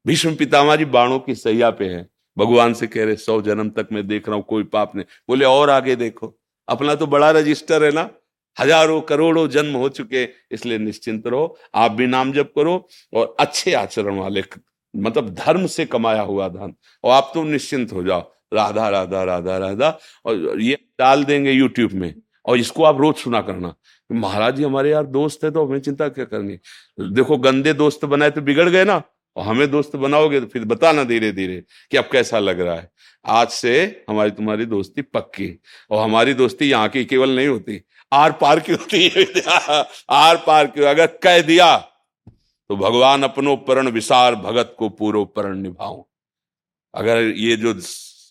भीष्म 0.06 0.34
पितामा 0.34 0.76
जी 0.76 0.84
बाणों 0.86 1.18
की 1.18 1.34
सैया 1.36 1.70
पे 1.70 1.84
हैं। 1.86 2.08
भगवान 2.36 2.74
से 2.74 2.86
कह 2.86 3.04
रहे, 3.04 3.16
सौ 3.16 3.40
जन्म 3.42 3.70
तक 3.70 3.88
मैं 3.92 4.06
देख 4.06 4.28
रहा 4.28 4.36
हूँ, 4.36 4.44
कोई 4.44 4.64
पाप 4.64 4.94
नहीं। 4.96 5.04
बोले, 5.28 5.44
और 5.44 5.70
आगे 5.70 5.96
देखो। 5.96 6.34
अपना 6.68 6.94
तो 6.94 7.06
बड़ा 7.06 7.30
रजिस्टर 7.30 7.84
है 7.84 7.90
ना। 7.92 8.08
हज़ारों, 8.56 9.00
करोड़ों 9.00 9.46
जन्म 9.48 9.76
हो 9.76 9.88
चुके 9.90 10.22
इसलिए 10.52 10.78
निश्चिंत 10.78 11.26
रहो। 11.26 11.58
आप 11.74 11.92
भी 11.92 12.06
नाम 12.06 12.32
जप 12.32 12.52
करो 12.56 12.88
और 13.12 13.34
अच्छे 13.40 13.72
आचरण 13.74 14.18
वाले 14.18 14.42
मतलब 14.94 15.28
धर्म 15.36 15.66
से 15.66 15.84
कमाया 15.86 16.22
हुआ 16.22 16.48
धन। 16.48 16.74
और 17.04 17.12
आप 17.12 17.30
तो 17.34 17.42
निश्चिंत 17.44 17.92
हो 17.92 18.02
जाओ। 18.02 18.20
राधा 18.52 18.88
राधा 18.88 19.22
राधा 19.24 19.56
राधा, 19.58 19.98
और 20.24 20.60
ये 20.60 20.78
डाल 20.98 21.24
देंगे 21.24 21.52
यूट्यूब 21.52 21.92
में। 21.92 22.14
और 22.48 22.58
इसको 22.58 22.84
आप 22.84 23.00
रोज 23.00 23.14
सुना 23.16 23.40
करना। 23.42 23.74
महाराज 24.10 24.56
जी, 24.56 24.62
हमारे 24.64 24.90
यार 24.90 25.06
दोस्त 25.06 25.44
है 25.44 25.50
तो 25.50 25.64
हमें 25.66 25.80
चिंता 25.80 26.08
क्या 26.08 26.24
करनी? 26.24 26.58
देखो, 26.98 27.36
गंदे 27.38 27.72
दोस्त 27.74 28.04
बनाए 28.06 28.30
तो 28.30 28.40
बिगड़ 28.42 28.68
गए 28.68 28.84
ना, 28.84 29.02
और 29.36 29.44
हमें 29.44 29.70
दोस्त 29.70 29.96
बनाओगे 29.96 30.40
तो 30.40 30.46
फिर 30.46 30.64
बताना 30.64 31.04
धीरे 31.04 31.32
धीरे 31.32 31.62
कि 31.90 31.96
अब 31.96 32.08
कैसा 32.12 32.38
लग 32.38 32.60
रहा 32.60 32.74
है। 32.74 32.90
आज 33.24 33.48
से 33.50 34.04
हमारी 34.10 34.30
तुम्हारी 34.30 34.64
दोस्ती 34.66 35.02
पक्की, 35.04 35.48
और 35.90 36.02
हमारी 36.02 36.34
दोस्ती 36.34 36.70
यहाँ 36.70 36.88
की 36.88 37.04
केवल 37.04 37.36
नहीं 37.36 37.48
होती, 37.48 37.80
आर 38.12 38.32
पार 38.32 38.60
की 38.60 38.72
होती 38.72 39.08
है। 39.08 39.24
आर 40.10 40.36
पार 40.46 40.66
की, 40.66 40.82
अगर 40.82 41.06
कह 41.22 41.40
दिया 41.42 41.76
तो 42.70 42.76
भगवान 42.76 43.22
अपनो 43.22 43.56
परण 43.58 43.88
विसार, 43.90 44.34
भगत 44.36 44.74
को 44.78 44.88
पूर्व 44.90 45.24
परण 45.26 45.58
निभाओ 45.58 46.06
अगर 46.94 47.22
ये 47.36 47.56
जो 47.56 47.74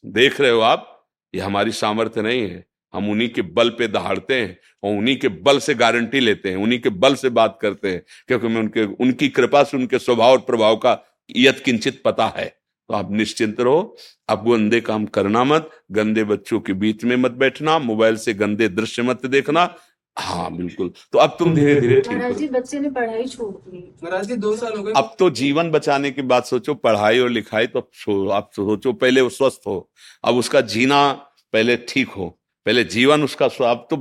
देख 0.04 0.40
रहे 0.42 0.52
हो 0.52 0.60
आप, 0.62 1.08
ये 1.34 1.42
हमारी 1.42 1.72
सामर्थ्य 1.74 2.22
नहीं 2.22 2.42
है। 2.42 2.66
हम 2.98 3.10
उन्हीं 3.12 3.30
के 3.30 3.42
बल 3.54 3.70
पे 3.70 3.88
दहाड़ते 3.90 4.34
हैं 4.36 4.58
और 4.84 4.98
उन्हीं 4.98 5.16
के 5.18 5.28
बल 5.42 5.60
से 5.60 5.76
गारंटी 5.76 6.20
लेते 6.20 6.50
हैं 6.50 6.58
उन्हीं 6.58 6.80
के 6.80 6.90
बल 7.00 7.16
से 7.16 7.30
बात 7.32 7.58
करते 7.62 7.92
हैं 7.92 8.04
क्योंकि 8.28 8.48
मैं 8.48 8.62
उनके 8.62 8.86
उनकी 8.96 9.30
कृपा 9.32 9.64
से 9.64 9.78
उनके 9.78 10.00
स्वभाव 10.00 10.32
और 10.32 10.40
प्रभाव 10.48 10.76
का 10.78 11.00
यत 11.38 11.62
किंचित 11.66 12.02
पता 12.06 12.34
है। 12.38 12.46
तो 12.90 12.94
आप 12.94 13.12
निश्चिंत 13.12 13.60
रहो 13.60 13.96
आप 14.30 14.44
गंदे 14.44 14.80
काम 14.82 15.06
करना 15.16 15.44
मत 15.44 15.70
गंदे 15.92 16.24
बच्चों 16.26 16.60
के 16.60 16.74
बीच 16.76 17.04
में 17.04 17.16
मत 17.18 17.32
बैठना 17.42 17.78
मोबाइल 17.82 18.16
से 18.18 18.34
गंदे 18.36 18.68
दृश्य 18.70 19.04
मत 19.04 19.26
देखना। 19.28 19.64
हाँ 20.18 20.56
बिल्कुल। 20.56 20.92
तो 21.12 21.20
अब 21.20 21.36
तुम 21.40 21.54
धीरे 21.56 21.74
धीरे 21.82 22.00
ठीक 22.02 22.52
बच्चे 22.52 22.80
ने 22.80 22.90
पढ़ाई 22.92 23.26
छोड़ 23.26 23.54
दी। 23.70 24.36
दो 24.36 24.56
साल 24.56 24.78
हो 24.78 24.84
गए। 24.84 24.94
अब 24.98 25.16
तो 25.20 25.30
जीवन 25.32 25.72
बचाने 25.72 26.12
की 26.12 26.22
बात 26.24 26.46
सोचो 26.46 26.74
पढ़ाई 26.76 27.20
और 27.20 27.30
लिखाई 27.30 27.68
तो 27.68 27.80
आप 28.30 28.50
सोचो 28.56 28.94
पहले 28.96 29.22
वो 29.22 29.30
स्वस्थ 29.32 29.68
हो 29.68 29.78
अब 30.24 30.36
उसका 30.36 30.62
जीना 30.68 31.12
पहले 31.54 31.78
ठीक 31.88 32.10
हो। 32.10 32.38
पहले 32.68 32.84
जीवन 32.86 33.24
उसका 33.24 33.46
आप 33.66 33.88
तो 33.92 33.96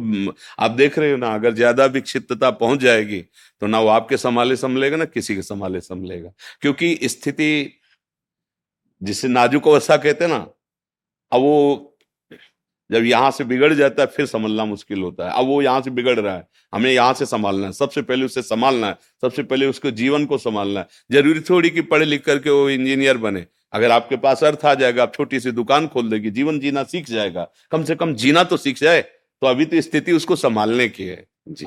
आप 0.59 0.71
देख 0.73 0.99
रहे 0.99 1.11
हो 1.11 1.17
ना, 1.17 1.35
अगर 1.35 1.53
ज़्यादा 1.55 1.85
विक्षिप्तता 1.89 2.51
पहुँच 2.53 2.81
जाएगी 2.81 3.21
तो 3.63 3.67
ना 3.67 3.81
वो 3.81 3.89
आपके 3.91 4.17
संभाले 4.19 4.57
संभलेगा, 4.57 4.97
ना 4.97 5.05
किसी 5.07 5.35
के 5.35 5.43
संभाले 5.45 5.81
संभलेगा। 5.83 6.33
क्योंकि 6.63 6.99
स्थिति 7.05 7.81
जिसे 9.03 9.29
नाजुक 9.29 9.69
अवस्था 9.69 9.97
कहते 9.99 10.27
ना, 10.27 10.47
अब 11.33 11.41
वो 11.41 11.93
जब 12.91 13.05
यहाँ 13.05 13.31
से 13.31 13.45
बिगड़ 13.45 13.73
जाता 13.75 14.03
है, 14.03 14.07
फिर 14.09 14.27
संभलना 14.27 14.65
मुश्किल 14.65 15.01
होता 15.03 15.27
है। 15.27 15.33
अब 15.33 15.47
वो 15.47 15.61
यहाँ 15.63 15.81
से 15.83 15.91
बिगड़ 15.91 16.19
रहा 16.19 16.35
है, 16.35 16.47
हमें 16.73 16.91
यहाँ 16.93 17.15
से 17.15 17.27
संभालना 17.27 17.67
है। 17.67 17.73
सबसे 17.73 18.03
पहले 18.03 18.25
उसे 18.25 18.43
संभालना 18.45 18.87
है, 18.87 18.97
सबसे 19.23 19.43
पहले 19.43 19.67
उसको 19.67 19.91
जीवन 19.93 20.27
को 20.27 20.39
संभालना 20.39 20.81
है। 20.81 20.87
ज़रूरी 21.13 21.41
थोड़ी 21.51 21.71
कि 21.71 21.83
पढ़े 21.85 22.05
लिख 22.05 22.25
करके 22.25 22.51
वो 22.51 22.69
इंजीनियर 22.71 23.17
बने। 23.19 23.47
अगर 23.73 23.91
आपके 23.91 24.17
पास 24.17 24.45
अर्थ 24.45 24.65
आ 24.65 24.75
जाएगा, 24.75 25.03
आप 25.03 25.15
छोटी 25.15 25.41
सी 25.41 25.51
दुकान 25.53 25.87
खोल 25.89 26.11
देगी, 26.11 26.31
जीवन 26.31 26.61
जीना 26.61 26.83
सीख 26.85 27.11
जाएगा। 27.11 27.49
कम 27.71 27.85
से 27.85 27.95
कम 27.95 28.15
जीना 28.15 28.45
तो 28.45 28.57
सीख 28.57 28.81
जाए 28.81 29.01
तो 29.03 29.47
अभी 29.47 29.65
तो 29.65 29.81
स्थिति 29.81 30.13
उसको 30.13 30.37
संभालने 30.37 30.89
की 30.89 31.05
है। 31.05 31.25
जी। 31.49 31.67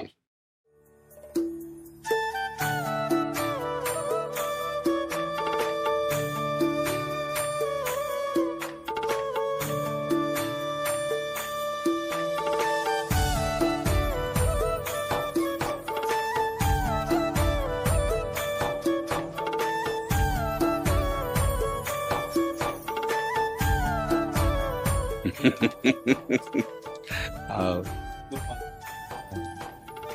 um, 25.40 25.50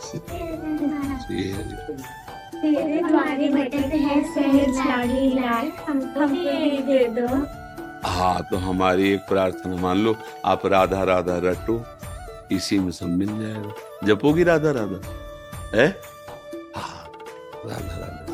हाँ 8.07 8.47
तो 8.51 8.57
हमारी 8.57 9.13
एक 9.13 9.21
प्रार्थना 9.21 9.77
मान 9.77 9.99
लो 9.99 10.17
आप 10.45 10.67
राधा 10.67 11.05
राधा 11.05 11.39
रटो 11.39 11.85
इसी 12.53 12.79
में 12.79 12.91
सब 12.91 13.07
मिल 13.07 13.29
जाएगा। 13.29 13.73
जपोगी 14.05 14.45
राधा 14.45 14.71
राधा? 14.71 15.01
है? 15.75 16.01
हाँ 16.77 17.13
राधा 17.67 17.97
राधा। 17.97 18.26